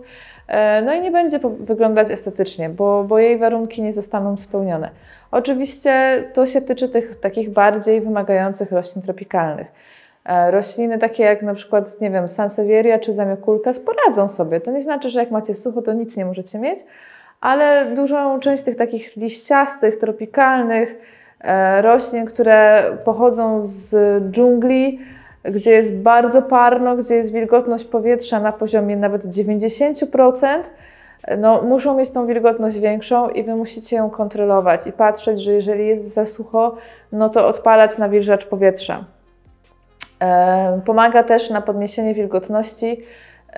no 0.84 0.94
i 0.94 1.00
nie 1.00 1.10
będzie 1.10 1.38
wyglądać 1.60 2.10
estetycznie, 2.10 2.68
bo, 2.68 3.04
bo 3.04 3.18
jej 3.18 3.38
warunki 3.38 3.82
nie 3.82 3.92
zostaną 3.92 4.36
spełnione. 4.36 4.90
Oczywiście 5.30 6.24
to 6.34 6.46
się 6.46 6.60
tyczy 6.60 6.88
tych 6.88 7.16
takich 7.16 7.50
bardziej 7.50 8.00
wymagających 8.00 8.72
roślin 8.72 9.02
tropikalnych. 9.02 9.66
E, 10.24 10.50
rośliny 10.50 10.98
takie 10.98 11.22
jak 11.22 11.42
na 11.42 11.54
przykład, 11.54 12.00
nie 12.00 12.10
wiem, 12.10 12.28
sansevieria 12.28 12.98
czy 12.98 13.12
zamiokulka 13.12 13.70
poradzą 13.86 14.28
sobie. 14.28 14.60
To 14.60 14.70
nie 14.70 14.82
znaczy, 14.82 15.10
że 15.10 15.20
jak 15.20 15.30
macie 15.30 15.54
sucho, 15.54 15.82
to 15.82 15.92
nic 15.92 16.16
nie 16.16 16.24
możecie 16.24 16.58
mieć, 16.58 16.78
ale 17.40 17.86
dużą 17.94 18.40
część 18.40 18.62
tych 18.62 18.76
takich 18.76 19.16
liściastych, 19.16 19.98
tropikalnych 19.98 20.98
e, 21.40 21.82
roślin, 21.82 22.26
które 22.26 22.82
pochodzą 23.04 23.60
z 23.64 23.94
dżungli, 24.30 24.98
gdzie 25.44 25.70
jest 25.70 26.02
bardzo 26.02 26.42
parno, 26.42 26.96
gdzie 26.96 27.14
jest 27.14 27.32
wilgotność 27.32 27.84
powietrza 27.84 28.40
na 28.40 28.52
poziomie 28.52 28.96
nawet 28.96 29.24
90%, 29.24 30.62
no, 31.38 31.62
muszą 31.62 31.96
mieć 31.96 32.10
tą 32.10 32.26
wilgotność 32.26 32.78
większą 32.78 33.28
i 33.28 33.42
Wy 33.42 33.54
musicie 33.54 33.96
ją 33.96 34.10
kontrolować 34.10 34.86
i 34.86 34.92
patrzeć, 34.92 35.40
że 35.40 35.52
jeżeli 35.52 35.86
jest 35.86 36.14
za 36.14 36.26
sucho, 36.26 36.76
no 37.12 37.28
to 37.28 37.46
odpalać 37.46 37.98
nawilżacz 37.98 38.46
powietrza. 38.46 39.04
E, 40.22 40.80
pomaga 40.84 41.22
też 41.22 41.50
na 41.50 41.60
podniesienie 41.60 42.14
wilgotności 42.14 43.02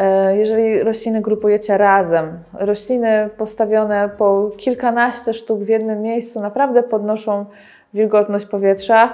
E, 0.00 0.36
jeżeli 0.36 0.82
rośliny 0.82 1.20
grupujecie 1.20 1.78
razem, 1.78 2.38
rośliny 2.52 3.30
postawione 3.36 4.10
po 4.18 4.50
kilkanaście 4.56 5.34
sztuk 5.34 5.60
w 5.60 5.68
jednym 5.68 6.02
miejscu 6.02 6.40
naprawdę 6.40 6.82
podnoszą 6.82 7.44
wilgotność 7.94 8.46
powietrza 8.46 9.12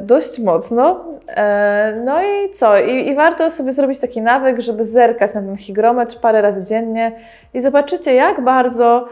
dość 0.00 0.38
mocno. 0.38 1.04
E, 1.28 2.02
no 2.04 2.22
i 2.22 2.52
co? 2.52 2.78
I, 2.78 3.08
I, 3.08 3.14
warto 3.14 3.50
sobie 3.50 3.72
zrobić 3.72 3.98
taki 4.00 4.22
nawyk, 4.22 4.60
żeby 4.60 4.84
zerkać 4.84 5.34
na 5.34 5.40
ten 5.40 5.56
hygrometr 5.56 6.20
parę 6.20 6.42
razy 6.42 6.62
dziennie 6.62 7.12
i 7.54 7.60
zobaczycie, 7.60 8.14
jak 8.14 8.40
bardzo 8.40 9.08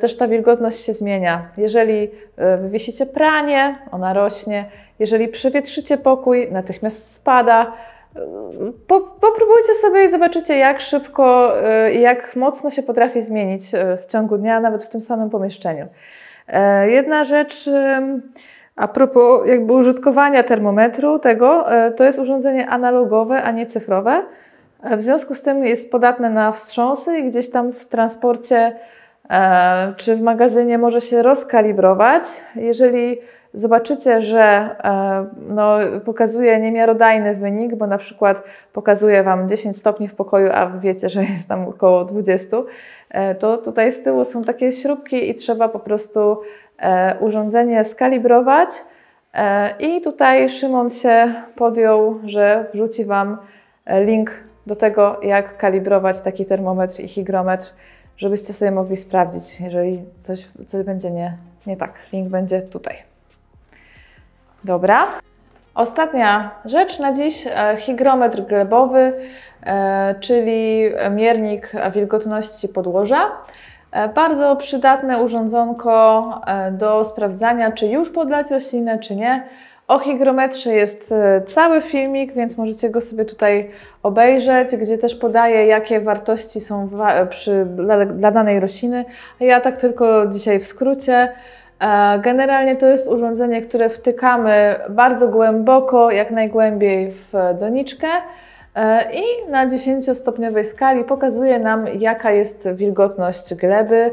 też 0.00 0.16
ta 0.16 0.28
wilgotność 0.28 0.84
się 0.84 0.92
zmienia. 0.92 1.48
Jeżeli 1.56 2.10
wywiesicie 2.58 3.06
pranie, 3.06 3.78
ona 3.92 4.12
rośnie. 4.12 4.64
Jeżeli 4.98 5.28
przewietrzycie 5.28 5.96
pokój, 5.96 6.52
natychmiast 6.52 7.14
spada. 7.14 7.72
Po, 8.86 9.00
popróbujcie 9.00 9.74
sobie 9.82 10.04
i 10.04 10.10
zobaczycie, 10.10 10.56
jak 10.56 10.80
szybko 10.80 11.52
i 11.94 12.00
jak 12.00 12.36
mocno 12.36 12.70
się 12.70 12.82
potrafi 12.82 13.22
zmienić 13.22 13.62
w 14.02 14.06
ciągu 14.06 14.38
dnia, 14.38 14.60
nawet 14.60 14.82
w 14.82 14.88
tym 14.88 15.02
samym 15.02 15.30
pomieszczeniu. 15.30 15.86
E, 16.48 16.90
jedna 16.90 17.24
rzecz, 17.24 17.70
a 18.76 18.88
propos 18.88 19.48
jakby 19.48 19.72
użytkowania 19.72 20.42
termometru 20.42 21.18
tego, 21.18 21.72
e, 21.72 21.90
to 21.90 22.04
jest 22.04 22.18
urządzenie 22.18 22.68
analogowe, 22.68 23.42
a 23.42 23.50
nie 23.50 23.66
cyfrowe. 23.66 24.24
E, 24.82 24.96
w 24.96 25.02
związku 25.02 25.34
z 25.34 25.42
tym 25.42 25.64
jest 25.64 25.90
podatne 25.90 26.30
na 26.30 26.52
wstrząsy 26.52 27.18
i 27.18 27.30
gdzieś 27.30 27.50
tam 27.50 27.72
w 27.72 27.86
transporcie 27.86 28.76
czy 29.96 30.16
w 30.16 30.22
magazynie 30.22 30.78
może 30.78 31.00
się 31.00 31.22
rozkalibrować. 31.22 32.22
Jeżeli 32.56 33.18
zobaczycie, 33.54 34.22
że 34.22 34.76
no, 35.48 35.76
pokazuje 36.04 36.60
niemiarodajny 36.60 37.34
wynik, 37.34 37.74
bo 37.74 37.86
na 37.86 37.98
przykład 37.98 38.42
pokazuje 38.72 39.22
Wam 39.22 39.48
10 39.48 39.76
stopni 39.76 40.08
w 40.08 40.14
pokoju, 40.14 40.50
a 40.54 40.66
wiecie, 40.66 41.08
że 41.08 41.24
jest 41.24 41.48
tam 41.48 41.68
około 41.68 42.04
20, 42.04 42.56
E, 43.14 43.34
to 43.34 43.58
tutaj 43.58 43.92
z 43.92 44.02
tyłu 44.02 44.24
są 44.24 44.44
takie 44.44 44.72
śrubki 44.72 45.30
i 45.30 45.34
trzeba 45.34 45.68
po 45.68 45.78
prostu 45.78 46.20
e, 46.30 46.36
urządzenie 47.20 47.84
skalibrować. 47.84 48.68
E, 49.34 49.74
I 49.78 50.00
tutaj 50.00 50.50
Szymon 50.50 50.90
się 50.90 51.34
podjął, 51.56 52.20
że 52.24 52.66
wrzuci 52.72 53.04
Wam 53.04 53.38
link 54.04 54.30
do 54.66 54.76
tego, 54.76 55.20
jak 55.22 55.56
kalibrować 55.56 56.20
taki 56.20 56.46
termometr 56.46 57.00
i 57.00 57.08
hygrometr, 57.08 57.66
żebyście 58.16 58.52
sobie 58.52 58.70
mogli 58.70 58.96
sprawdzić, 58.96 59.60
jeżeli 59.60 60.04
coś, 60.20 60.48
coś 60.66 60.84
będzie 60.84 61.10
nie, 61.10 61.36
nie 61.66 61.76
tak. 61.76 61.92
Link 62.12 62.28
będzie 62.28 62.62
tutaj. 62.62 62.96
Dobra. 64.64 65.06
Ostatnia 65.74 66.50
rzecz 66.64 66.98
na 66.98 67.12
dziś, 67.12 67.48
hygrometr 67.86 68.42
glebowy. 68.42 69.12
E, 69.66 70.14
czyli 70.20 70.82
miernik 71.10 71.72
wilgotności 71.92 72.68
podłoża. 72.68 73.30
E, 73.94 74.08
bardzo 74.08 74.56
przydatne 74.56 75.22
urządzonko 75.22 76.24
e, 76.46 76.70
do 76.70 77.04
sprawdzania, 77.04 77.72
czy 77.72 77.86
już 77.86 78.10
podlać 78.10 78.50
roślinę, 78.50 78.98
czy 78.98 79.16
nie. 79.16 79.42
O 79.88 79.98
hygrometrze 79.98 80.72
jest 80.72 81.14
cały 81.46 81.82
filmik, 81.82 82.32
więc 82.32 82.58
możecie 82.58 82.90
go 82.90 83.00
sobie 83.00 83.24
tutaj 83.24 83.70
obejrzeć, 84.02 84.76
gdzie 84.76 84.98
też 84.98 85.14
podaję, 85.14 85.66
jakie 85.66 86.00
wartości 86.00 86.60
są 86.60 86.90
przy, 87.30 87.64
dla, 87.64 88.06
dla 88.06 88.30
danej 88.30 88.60
rośliny. 88.60 89.04
Ja 89.40 89.60
tak 89.60 89.76
tylko 89.76 90.26
dzisiaj 90.26 90.60
w 90.60 90.66
skrócie. 90.66 91.28
Generalnie 92.22 92.76
to 92.76 92.86
jest 92.86 93.08
urządzenie, 93.08 93.62
które 93.62 93.90
wtykamy 93.90 94.74
bardzo 94.88 95.28
głęboko, 95.28 96.10
jak 96.10 96.30
najgłębiej 96.30 97.12
w 97.12 97.32
doniczkę. 97.60 98.08
E, 98.74 99.12
I 99.12 99.50
na 99.50 99.66
10-stopniowej 99.66 100.64
skali 100.64 101.04
pokazuje 101.04 101.58
nam, 101.58 101.86
jaka 101.98 102.30
jest 102.30 102.68
wilgotność 102.72 103.54
gleby. 103.54 104.10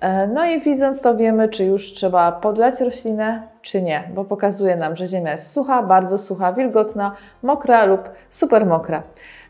E, 0.00 0.26
no 0.26 0.44
i 0.44 0.60
widząc 0.60 1.00
to 1.00 1.16
wiemy, 1.16 1.48
czy 1.48 1.64
już 1.64 1.92
trzeba 1.92 2.32
podlać 2.32 2.80
roślinę, 2.80 3.42
czy 3.62 3.82
nie, 3.82 4.02
bo 4.14 4.24
pokazuje 4.24 4.76
nam, 4.76 4.96
że 4.96 5.06
ziemia 5.06 5.32
jest 5.32 5.50
sucha, 5.50 5.82
bardzo 5.82 6.18
sucha, 6.18 6.52
wilgotna, 6.52 7.16
mokra 7.42 7.84
lub 7.84 8.00
super 8.30 8.66
mokra. 8.66 9.02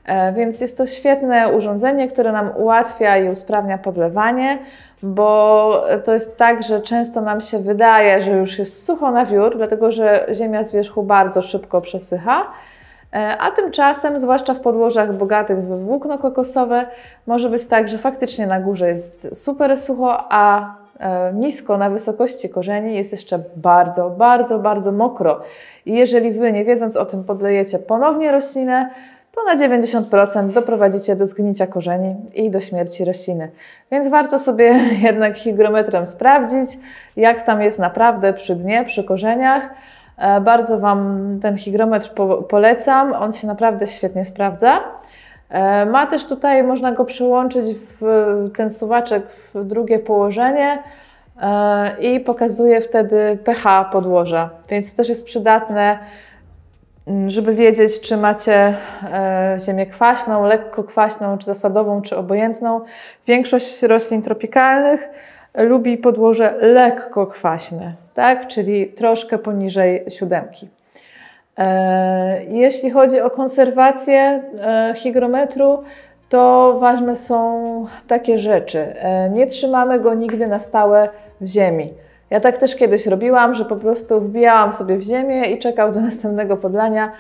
E, 0.05 0.33
więc 0.33 0.61
jest 0.61 0.79
to 0.79 0.87
świetne 0.87 1.49
urządzenie, 1.49 2.09
które 2.09 2.33
nam 2.33 2.51
ułatwia 2.57 3.17
i 3.19 3.29
usprawnia 3.29 3.79
podlewanie, 3.79 4.59
bo 5.03 5.85
to 6.05 6.13
jest 6.13 6.39
tak, 6.39 6.63
że 6.63 6.81
często 6.81 7.21
nam 7.21 7.41
się 7.41 7.59
wydaje, 7.59 8.21
że 8.21 8.31
już 8.31 8.59
jest 8.59 8.85
sucho 8.87 9.11
na 9.11 9.27
wiór, 9.27 9.57
dlatego 9.57 9.93
że 9.93 10.27
ziemia 10.33 10.65
z 10.65 10.73
wierzchu 10.73 11.03
bardzo 11.03 11.43
szybko 11.43 11.81
przesycha. 11.81 12.47
E, 13.15 13.39
a 13.39 13.51
tymczasem, 13.51 14.21
zwłaszcza 14.21 14.55
w 14.55 14.61
podłożach 14.61 15.17
bogatych 15.17 15.59
w 15.59 15.85
włókno 15.85 16.19
kokosowe, 16.19 16.87
może 17.27 17.49
być 17.51 17.67
tak, 17.67 17.89
że 17.89 17.99
faktycznie 17.99 18.47
na 18.47 18.61
górze 18.61 18.89
jest 18.89 19.43
super 19.43 19.79
sucho, 19.79 20.25
a 20.31 20.75
e, 20.99 21.33
nisko 21.33 21.79
na 21.79 21.91
wysokości 21.91 22.49
korzeni 22.49 22.95
jest 22.95 23.13
jeszcze 23.13 23.39
bardzo, 23.57 24.11
bardzo, 24.11 24.59
bardzo 24.59 24.93
mokro. 24.93 25.41
I 25.87 25.93
jeżeli 25.93 26.33
Wy, 26.33 26.53
nie 26.53 26.65
wiedząc 26.65 26.97
o 26.97 27.07
tym, 27.07 27.25
podlejecie 27.25 27.79
ponownie 27.79 28.33
roślinę, 28.33 28.91
to 29.35 29.45
na 29.45 29.57
90% 29.57 30.53
doprowadzicie 30.53 31.17
do 31.17 31.27
zgnicia 31.27 31.67
korzeni 31.67 32.17
i 32.35 32.51
do 32.51 32.61
śmierci 32.61 33.05
rośliny. 33.05 33.51
Więc 33.91 34.09
warto 34.09 34.39
sobie 34.39 34.81
jednak 35.03 35.39
hygrometrem 35.39 36.07
sprawdzić, 36.07 36.79
jak 37.17 37.43
tam 37.43 37.63
jest 37.63 37.79
naprawdę 37.79 38.33
przy 38.33 38.57
dnie, 38.57 38.85
przy 38.85 39.05
korzeniach. 39.05 39.71
E, 40.19 40.41
bardzo 40.41 40.79
Wam 40.79 41.31
ten 41.43 41.57
hygrometr 41.57 42.11
polecam. 42.49 43.13
On 43.13 43.33
się 43.33 43.47
naprawdę 43.47 43.87
świetnie 43.87 44.25
sprawdza. 44.25 44.81
E, 45.51 45.87
ma 45.87 46.07
też 46.07 46.27
tutaj, 46.27 46.65
można 46.65 46.93
go 46.93 47.05
przełączyć 47.05 47.77
w 48.01 48.51
ten 48.57 48.71
suwaczek 48.71 49.27
w 49.27 49.65
drugie 49.65 49.99
położenie 49.99 50.83
e, 51.43 52.01
i 52.01 52.21
pokazuje 52.21 52.81
wtedy 52.81 53.39
pH 53.45 53.85
podłoża, 53.85 54.51
więc 54.69 54.91
to 54.91 54.97
też 54.97 55.09
jest 55.09 55.25
przydatne, 55.25 55.99
mm, 57.07 57.31
żeby 57.31 57.55
wiedzieć, 57.55 58.01
czy 58.01 58.17
macie 58.17 58.75
ziemię 59.67 59.87
kwaśną, 59.87 60.45
lekko 60.45 60.85
kwaśną, 60.85 61.39
czy 61.39 61.47
zasadową, 61.47 62.03
czy 62.03 62.17
obojętną. 62.17 62.81
Większość 63.27 63.83
roślin 63.83 64.23
tropikalnych 64.23 65.09
lubi 65.55 65.99
podłoże 65.99 66.55
lekko 66.61 67.27
kwaśne 67.27 68.05
tak? 68.15 68.47
czyli 68.47 68.87
troszkę 68.87 69.39
poniżej 69.39 70.05
siódemki. 70.09 70.69
E, 71.59 72.45
jeśli 72.45 72.91
chodzi 72.91 73.21
o 73.21 73.31
konserwację 73.31 74.43
e, 74.61 74.95
hygrometru, 75.03 75.83
to 76.29 76.77
ważne 76.81 77.17
są 77.17 77.65
takie 78.09 78.39
rzeczy. 78.39 78.79
E, 78.79 79.31
nie 79.31 79.47
trzymamy 79.47 80.01
go 80.01 80.15
nigdy 80.15 80.47
na 80.47 80.59
stałe 80.59 81.09
w 81.41 81.47
ziemi. 81.47 81.93
Ja 82.31 82.41
tak 82.41 82.57
też 82.57 82.77
kiedyś 82.77 83.07
robiłam, 83.07 83.55
że 83.55 83.65
po 83.65 83.77
prostu 83.77 84.21
wbijałam 84.21 84.73
sobie 84.73 84.97
w 84.97 85.03
ziemię 85.03 85.51
i 85.51 85.59
czekał 85.59 85.93
do 85.93 86.01
następnego 86.01 86.57
podlania. 86.57 87.13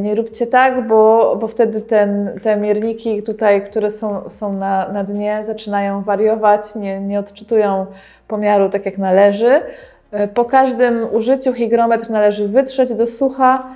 Nie 0.00 0.14
róbcie 0.14 0.46
tak, 0.46 0.88
bo, 0.88 1.36
bo 1.40 1.48
wtedy 1.48 1.80
ten, 1.80 2.30
te 2.42 2.56
mierniki 2.56 3.22
tutaj, 3.22 3.64
które 3.64 3.90
są, 3.90 4.30
są 4.30 4.52
na, 4.52 4.88
na 4.88 5.04
dnie, 5.04 5.44
zaczynają 5.44 6.02
wariować, 6.02 6.74
nie, 6.74 7.00
nie 7.00 7.18
odczytują 7.18 7.86
pomiaru 8.28 8.70
tak 8.70 8.86
jak 8.86 8.98
należy. 8.98 9.60
E, 10.12 10.28
po 10.28 10.44
każdym 10.44 11.14
użyciu 11.14 11.52
hygrometr 11.52 12.10
należy 12.10 12.48
wytrzeć 12.48 12.94
do 12.94 13.06
sucha 13.06 13.66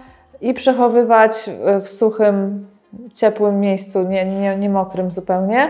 i 0.41 0.55
przechowywać 0.55 1.51
w 1.83 1.89
suchym, 1.89 2.67
ciepłym 3.15 3.61
miejscu, 3.61 4.03
nie, 4.03 4.25
nie, 4.25 4.57
nie 4.57 4.71
mokrym 4.71 5.11
zupełnie. 5.11 5.69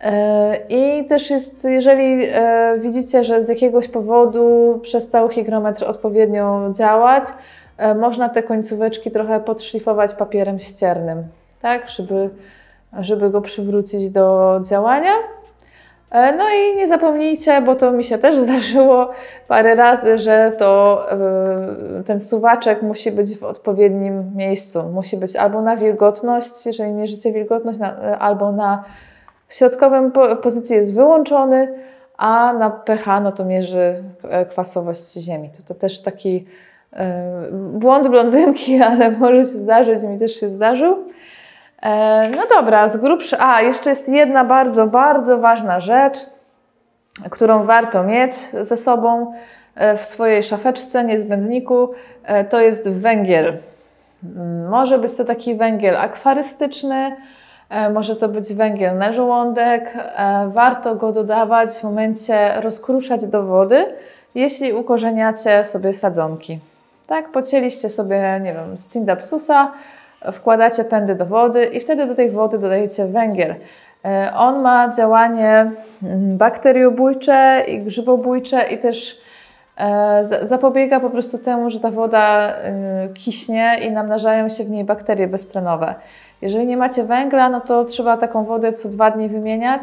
E, 0.00 0.56
I 0.68 1.04
też 1.06 1.30
jest, 1.30 1.64
jeżeli 1.64 2.24
e, 2.24 2.78
widzicie, 2.78 3.24
że 3.24 3.42
z 3.42 3.48
jakiegoś 3.48 3.88
powodu 3.88 4.78
przestał 4.82 5.28
hygrometr 5.28 5.84
odpowiednio 5.84 6.70
działać, 6.72 7.24
można 7.94 8.28
te 8.28 8.42
końcóweczki 8.42 9.10
trochę 9.10 9.40
podszlifować 9.40 10.14
papierem 10.14 10.58
ściernym, 10.58 11.22
tak, 11.62 11.88
żeby, 11.88 12.30
żeby 13.00 13.30
go 13.30 13.40
przywrócić 13.40 14.10
do 14.10 14.60
działania. 14.64 15.12
E, 16.10 16.36
no 16.36 16.44
i 16.48 16.76
nie 16.76 16.88
zapomnijcie, 16.88 17.62
bo 17.62 17.74
to 17.74 17.92
mi 17.92 18.04
się 18.04 18.18
też 18.18 18.36
zdarzyło 18.44 19.10
parę 19.48 19.74
razy, 19.74 20.18
że 20.18 20.52
to 20.58 21.06
e, 21.12 22.02
ten 22.04 22.20
suwaczek 22.20 22.82
musi 22.82 23.12
być 23.12 23.36
w 23.36 23.44
odpowiednim 23.44 24.36
miejscu. 24.36 24.82
Musi 24.82 25.16
być 25.16 25.36
albo 25.36 25.62
na 25.62 25.76
wilgotność, 25.76 26.66
jeżeli 26.66 26.92
mierzycie 26.92 27.32
wilgotność, 27.32 27.80
e, 27.80 28.18
albo 28.18 28.52
na 28.52 28.84
środkowym 29.48 30.12
pozycji 30.42 30.76
jest 30.76 30.94
wyłączony, 30.94 31.74
a 32.16 32.52
na 32.52 32.70
pH 32.70 33.20
no 33.20 33.32
to 33.32 33.44
mierzy 33.44 34.02
kwasowość 34.50 35.12
ziemi. 35.12 35.50
To, 35.56 35.74
to 35.74 35.80
też 35.80 36.02
taki 36.02 36.46
błąd 37.52 38.08
blondynki, 38.08 38.82
ale 38.90 39.10
może 39.10 39.36
się 39.36 39.44
zdarzyć, 39.44 40.02
mi 40.02 40.18
też 40.18 40.40
się 40.40 40.48
zdarzył. 40.48 40.96
E, 41.82 42.30
no 42.36 42.42
dobra, 42.56 42.88
z 42.88 42.96
grubszy. 42.96 43.36
A, 43.40 43.62
jeszcze 43.62 43.90
jest 43.90 44.08
jedna 44.08 44.44
bardzo, 44.44 44.86
bardzo 44.86 45.38
ważna 45.38 45.80
rzecz, 45.80 46.18
którą 47.30 47.64
warto 47.64 48.04
mieć 48.04 48.32
ze 48.60 48.76
sobą 48.76 49.32
e, 49.74 49.96
w 49.96 50.04
swojej 50.04 50.42
szafeczce, 50.42 51.04
niezbędniku. 51.04 51.90
E, 52.24 52.44
to 52.44 52.60
jest 52.60 52.88
węgiel. 52.88 53.58
Mm, 54.24 54.68
może 54.68 54.98
być 54.98 55.14
to 55.14 55.24
taki 55.24 55.54
węgiel 55.54 55.96
akwarystyczny, 55.96 57.16
E, 57.70 57.90
może 57.90 58.16
to 58.16 58.28
być 58.28 58.54
węgiel 58.54 58.98
na 58.98 59.12
żołądek. 59.12 59.94
E, 59.96 60.50
warto 60.54 60.94
go 60.94 61.12
dodawać 61.12 61.70
w 61.70 61.84
momencie 61.84 62.60
rozkruszać 62.60 63.26
do 63.26 63.42
wody, 63.42 63.84
jeśli 64.34 64.72
ukorzeniacie 64.72 65.64
sobie 65.64 65.94
sadzonki. 65.94 66.58
Tak, 67.10 67.28
pocięliście 67.28 67.88
sobie, 67.88 68.40
nie 68.42 68.52
wiem, 68.52 68.78
z 68.78 68.92
cindapsusa, 68.92 69.72
wkładacie 70.32 70.84
pędy 70.84 71.14
do 71.14 71.26
wody 71.26 71.64
i 71.64 71.80
wtedy 71.80 72.06
do 72.06 72.14
tej 72.14 72.30
wody 72.30 72.58
dodajecie 72.58 73.06
węgiel. 73.06 73.54
E, 74.04 74.32
on 74.36 74.62
ma 74.62 74.92
działanie 74.96 75.70
mm, 76.02 76.36
bakteriobójcze 76.36 77.64
i 77.68 77.80
grzybobójcze 77.80 78.62
i 78.62 78.78
też 78.78 79.20
zapobiega 80.42 81.00
po 81.00 81.10
prostu 81.10 81.38
temu, 81.38 81.70
że 81.70 81.80
ta 81.80 81.90
woda 81.90 82.54
kiśnie 83.14 83.78
i 83.82 83.90
namnażają 83.90 84.48
się 84.48 84.64
w 84.64 84.70
niej 84.70 84.84
bakterie 84.84 85.28
beztlenowe. 85.28 85.94
Jeżeli 86.42 86.66
nie 86.66 86.76
macie 86.76 87.04
węgla, 87.04 87.48
no 87.48 87.60
to 87.60 87.84
trzeba 87.84 88.16
taką 88.16 88.44
wodę 88.44 88.72
co 88.72 88.88
dwa 88.88 89.10
dni 89.10 89.28
wymieniać, 89.28 89.82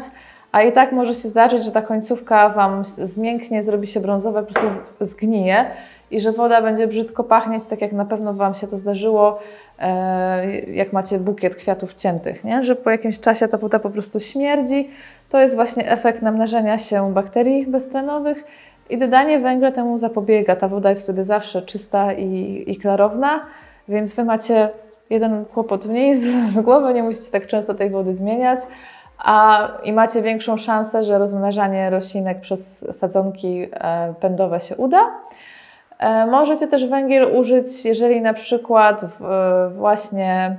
a 0.52 0.62
i 0.62 0.72
tak 0.72 0.92
może 0.92 1.14
się 1.14 1.28
zdarzyć, 1.28 1.64
że 1.64 1.70
ta 1.70 1.82
końcówka 1.82 2.48
Wam 2.48 2.84
zmięknie, 2.84 3.62
zrobi 3.62 3.86
się 3.86 4.00
brązowe, 4.00 4.42
po 4.42 4.54
prostu 4.54 4.80
zgnije 5.00 5.64
i 6.10 6.20
że 6.20 6.32
woda 6.32 6.62
będzie 6.62 6.86
brzydko 6.86 7.24
pachnieć, 7.24 7.66
tak 7.66 7.80
jak 7.80 7.92
na 7.92 8.04
pewno 8.04 8.34
Wam 8.34 8.54
się 8.54 8.66
to 8.66 8.76
zdarzyło, 8.76 9.38
e, 9.78 10.56
jak 10.60 10.92
macie 10.92 11.18
bukiet 11.18 11.54
kwiatów 11.54 11.94
ciętych, 11.94 12.44
nie? 12.44 12.64
że 12.64 12.76
po 12.76 12.90
jakimś 12.90 13.20
czasie 13.20 13.48
ta 13.48 13.58
woda 13.58 13.78
po 13.78 13.90
prostu 13.90 14.20
śmierdzi. 14.20 14.90
To 15.30 15.40
jest 15.40 15.54
właśnie 15.54 15.90
efekt 15.90 16.22
namnażenia 16.22 16.78
się 16.78 17.14
bakterii 17.14 17.66
beztlenowych 17.66 18.44
i 18.90 18.98
dodanie 18.98 19.38
węgla 19.38 19.72
temu 19.72 19.98
zapobiega. 19.98 20.56
Ta 20.56 20.68
woda 20.68 20.90
jest 20.90 21.02
wtedy 21.02 21.24
zawsze 21.24 21.62
czysta 21.62 22.12
i, 22.12 22.64
i 22.66 22.76
klarowna, 22.76 23.40
więc 23.88 24.14
Wy 24.14 24.24
macie 24.24 24.68
jeden 25.10 25.44
kłopot 25.44 25.86
mniej 25.86 26.14
z, 26.14 26.52
z 26.52 26.60
głowy, 26.60 26.94
nie 26.94 27.02
musicie 27.02 27.30
tak 27.30 27.46
często 27.46 27.74
tej 27.74 27.90
wody 27.90 28.14
zmieniać, 28.14 28.60
a 29.18 29.68
i 29.84 29.92
macie 29.92 30.22
większą 30.22 30.56
szansę, 30.56 31.04
że 31.04 31.18
rozmnażanie 31.18 31.90
roślinek 31.90 32.40
przez 32.40 32.86
sadzonki 32.98 33.66
e, 33.72 34.14
pędowe 34.20 34.60
się 34.60 34.76
uda. 34.76 34.98
E, 35.98 36.26
możecie 36.26 36.68
też 36.68 36.86
węgiel 36.86 37.36
użyć, 37.36 37.84
jeżeli 37.84 38.20
na 38.20 38.34
przykład 38.34 39.04
właśnie 39.76 40.56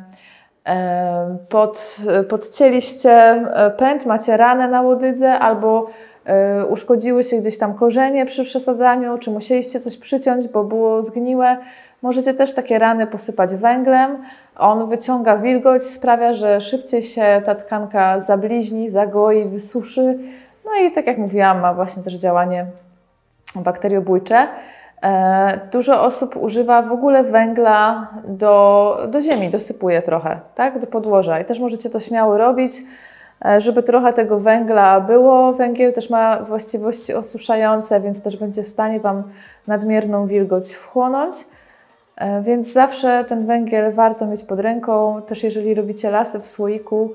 e, 0.67 1.37
pod, 1.49 1.97
podcięliście 2.29 3.45
pęd, 3.77 4.05
macie 4.05 4.37
ranę 4.37 4.67
na 4.67 4.81
łodydze 4.81 5.39
albo 5.39 5.87
uszkodziły 6.69 7.23
się 7.23 7.37
gdzieś 7.37 7.57
tam 7.57 7.73
korzenie 7.73 8.25
przy 8.25 8.43
przesadzaniu, 8.43 9.17
czy 9.17 9.31
musieliście 9.31 9.79
coś 9.79 9.97
przyciąć, 9.97 10.47
bo 10.47 10.63
było 10.63 11.03
zgniłe, 11.03 11.57
Możecie 12.01 12.33
też 12.33 12.53
takie 12.53 12.79
rany 12.79 13.07
posypać 13.07 13.55
węglem. 13.55 14.23
On 14.57 14.89
wyciąga 14.89 15.37
wilgoć, 15.37 15.83
sprawia, 15.83 16.33
że 16.33 16.61
szybciej 16.61 17.03
się 17.03 17.41
ta 17.45 17.55
tkanka 17.55 18.19
zabliźni, 18.19 18.89
zagoi, 18.89 19.45
wysuszy. 19.45 20.19
No 20.65 20.71
i 20.87 20.91
tak 20.91 21.07
jak 21.07 21.17
mówiłam, 21.17 21.59
ma 21.59 21.73
właśnie 21.73 22.03
też 22.03 22.13
działanie 22.13 22.65
bakteriobójcze. 23.55 24.47
E, 25.03 25.59
dużo 25.71 26.03
osób 26.03 26.35
używa 26.35 26.81
w 26.81 26.91
ogóle 26.91 27.23
węgla 27.23 28.07
do, 28.27 28.97
do 29.07 29.21
ziemi, 29.21 29.49
dosypuje 29.49 30.01
trochę, 30.01 30.39
tak, 30.55 30.79
do 30.79 30.87
podłoża. 30.87 31.39
I 31.39 31.45
też 31.45 31.59
możecie 31.59 31.89
to 31.89 31.99
śmiało 31.99 32.37
robić, 32.37 32.73
e, 33.45 33.61
żeby 33.61 33.83
trochę 33.83 34.13
tego 34.13 34.39
węgla 34.39 35.01
było. 35.01 35.53
Węgiel 35.53 35.93
też 35.93 36.09
ma 36.09 36.39
właściwości 36.43 37.13
osuszające, 37.13 38.01
więc 38.01 38.23
też 38.23 38.37
będzie 38.37 38.63
w 38.63 38.67
stanie 38.67 38.99
Wam 38.99 39.23
nadmierną 39.67 40.27
wilgoć 40.27 40.73
wchłonąć. 40.73 41.35
E, 42.15 42.41
więc 42.41 42.73
zawsze 42.73 43.25
ten 43.27 43.45
węgiel 43.45 43.93
warto 43.93 44.27
mieć 44.27 44.43
pod 44.43 44.59
ręką. 44.59 45.21
Też 45.21 45.43
jeżeli 45.43 45.73
robicie 45.73 46.11
lasy 46.11 46.39
w 46.39 46.47
słoiku, 46.47 47.13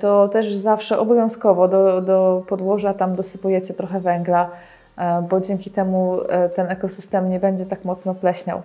to 0.00 0.28
też 0.28 0.54
zawsze 0.54 0.98
obowiązkowo 0.98 1.68
do, 1.68 2.00
do 2.00 2.42
podłoża 2.48 2.94
tam 2.94 3.16
dosypujecie 3.16 3.74
trochę 3.74 4.00
węgla, 4.00 4.50
bo 5.30 5.40
dzięki 5.40 5.70
temu 5.70 6.18
ten 6.54 6.70
ekosystem 6.70 7.30
nie 7.30 7.40
będzie 7.40 7.66
tak 7.66 7.84
mocno 7.84 8.14
pleśniał. 8.14 8.62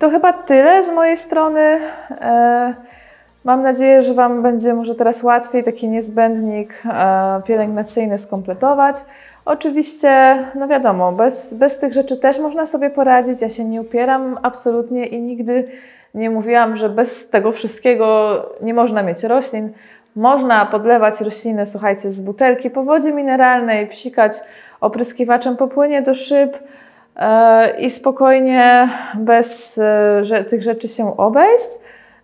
To 0.00 0.10
chyba 0.10 0.32
tyle 0.32 0.84
z 0.84 0.90
mojej 0.90 1.16
strony. 1.16 1.80
Mam 3.44 3.62
nadzieję, 3.62 4.02
że 4.02 4.14
Wam 4.14 4.42
będzie 4.42 4.74
może 4.74 4.94
teraz 4.94 5.22
łatwiej 5.22 5.62
taki 5.62 5.88
niezbędnik 5.88 6.82
pielęgnacyjny 7.46 8.18
skompletować. 8.18 8.94
Oczywiście, 9.44 10.38
no 10.54 10.68
wiadomo, 10.68 11.12
bez, 11.12 11.54
bez 11.54 11.78
tych 11.78 11.92
rzeczy 11.92 12.16
też 12.16 12.38
można 12.38 12.66
sobie 12.66 12.90
poradzić. 12.90 13.40
Ja 13.40 13.48
się 13.48 13.64
nie 13.64 13.80
upieram 13.80 14.38
absolutnie 14.42 15.06
i 15.06 15.22
nigdy 15.22 15.68
nie 16.14 16.30
mówiłam, 16.30 16.76
że 16.76 16.88
bez 16.88 17.30
tego 17.30 17.52
wszystkiego 17.52 18.42
nie 18.62 18.74
można 18.74 19.02
mieć 19.02 19.24
roślin. 19.24 19.72
Można 20.16 20.66
podlewać 20.66 21.20
rośliny, 21.20 21.66
słuchajcie, 21.66 22.10
z 22.10 22.20
butelki 22.20 22.70
po 22.70 22.84
wodzie 22.84 23.12
mineralnej, 23.12 23.86
psikać 23.86 24.32
opryskiwaczem 24.80 25.56
po 25.56 25.68
płynie 25.68 26.02
do 26.02 26.14
szyb 26.14 26.52
yy, 27.16 27.22
i 27.78 27.90
spokojnie 27.90 28.88
bez 29.14 29.80
yy, 30.30 30.44
tych 30.44 30.62
rzeczy 30.62 30.88
się 30.88 31.16
obejść. 31.16 31.78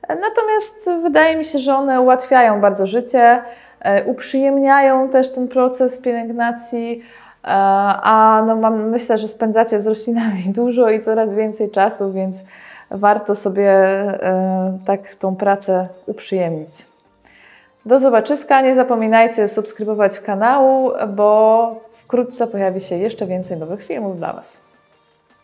Natomiast 0.08 0.90
wydaje 1.02 1.36
mi 1.36 1.44
się, 1.44 1.58
że 1.58 1.74
one 1.74 2.00
ułatwiają 2.00 2.60
bardzo 2.60 2.86
życie. 2.86 3.42
E, 3.80 4.04
uprzyjemniają 4.04 5.08
też 5.08 5.32
ten 5.32 5.48
proces 5.48 5.98
pielęgnacji, 5.98 7.02
e, 7.44 7.48
a 8.02 8.42
no 8.46 8.56
mam, 8.56 8.88
myślę, 8.88 9.18
że 9.18 9.28
spędzacie 9.28 9.80
z 9.80 9.86
roślinami 9.86 10.42
dużo 10.60 10.90
i 10.90 11.00
coraz 11.00 11.34
więcej 11.34 11.70
czasu, 11.70 12.12
więc 12.12 12.44
warto 12.90 13.34
sobie 13.34 13.70
e, 13.70 14.78
tak 14.84 15.14
tą 15.14 15.36
pracę 15.36 15.88
uprzyjemnić. 16.06 16.93
Do 17.86 17.98
zobaczyska. 17.98 18.60
Nie 18.60 18.74
zapominajcie 18.74 19.48
subskrybować 19.48 20.20
kanału, 20.20 20.92
bo 21.08 21.80
wkrótce 21.92 22.46
pojawi 22.46 22.80
się 22.80 22.96
jeszcze 22.96 23.26
więcej 23.26 23.58
nowych 23.58 23.84
filmów 23.84 24.16
dla 24.16 24.32
Was. 24.32 24.63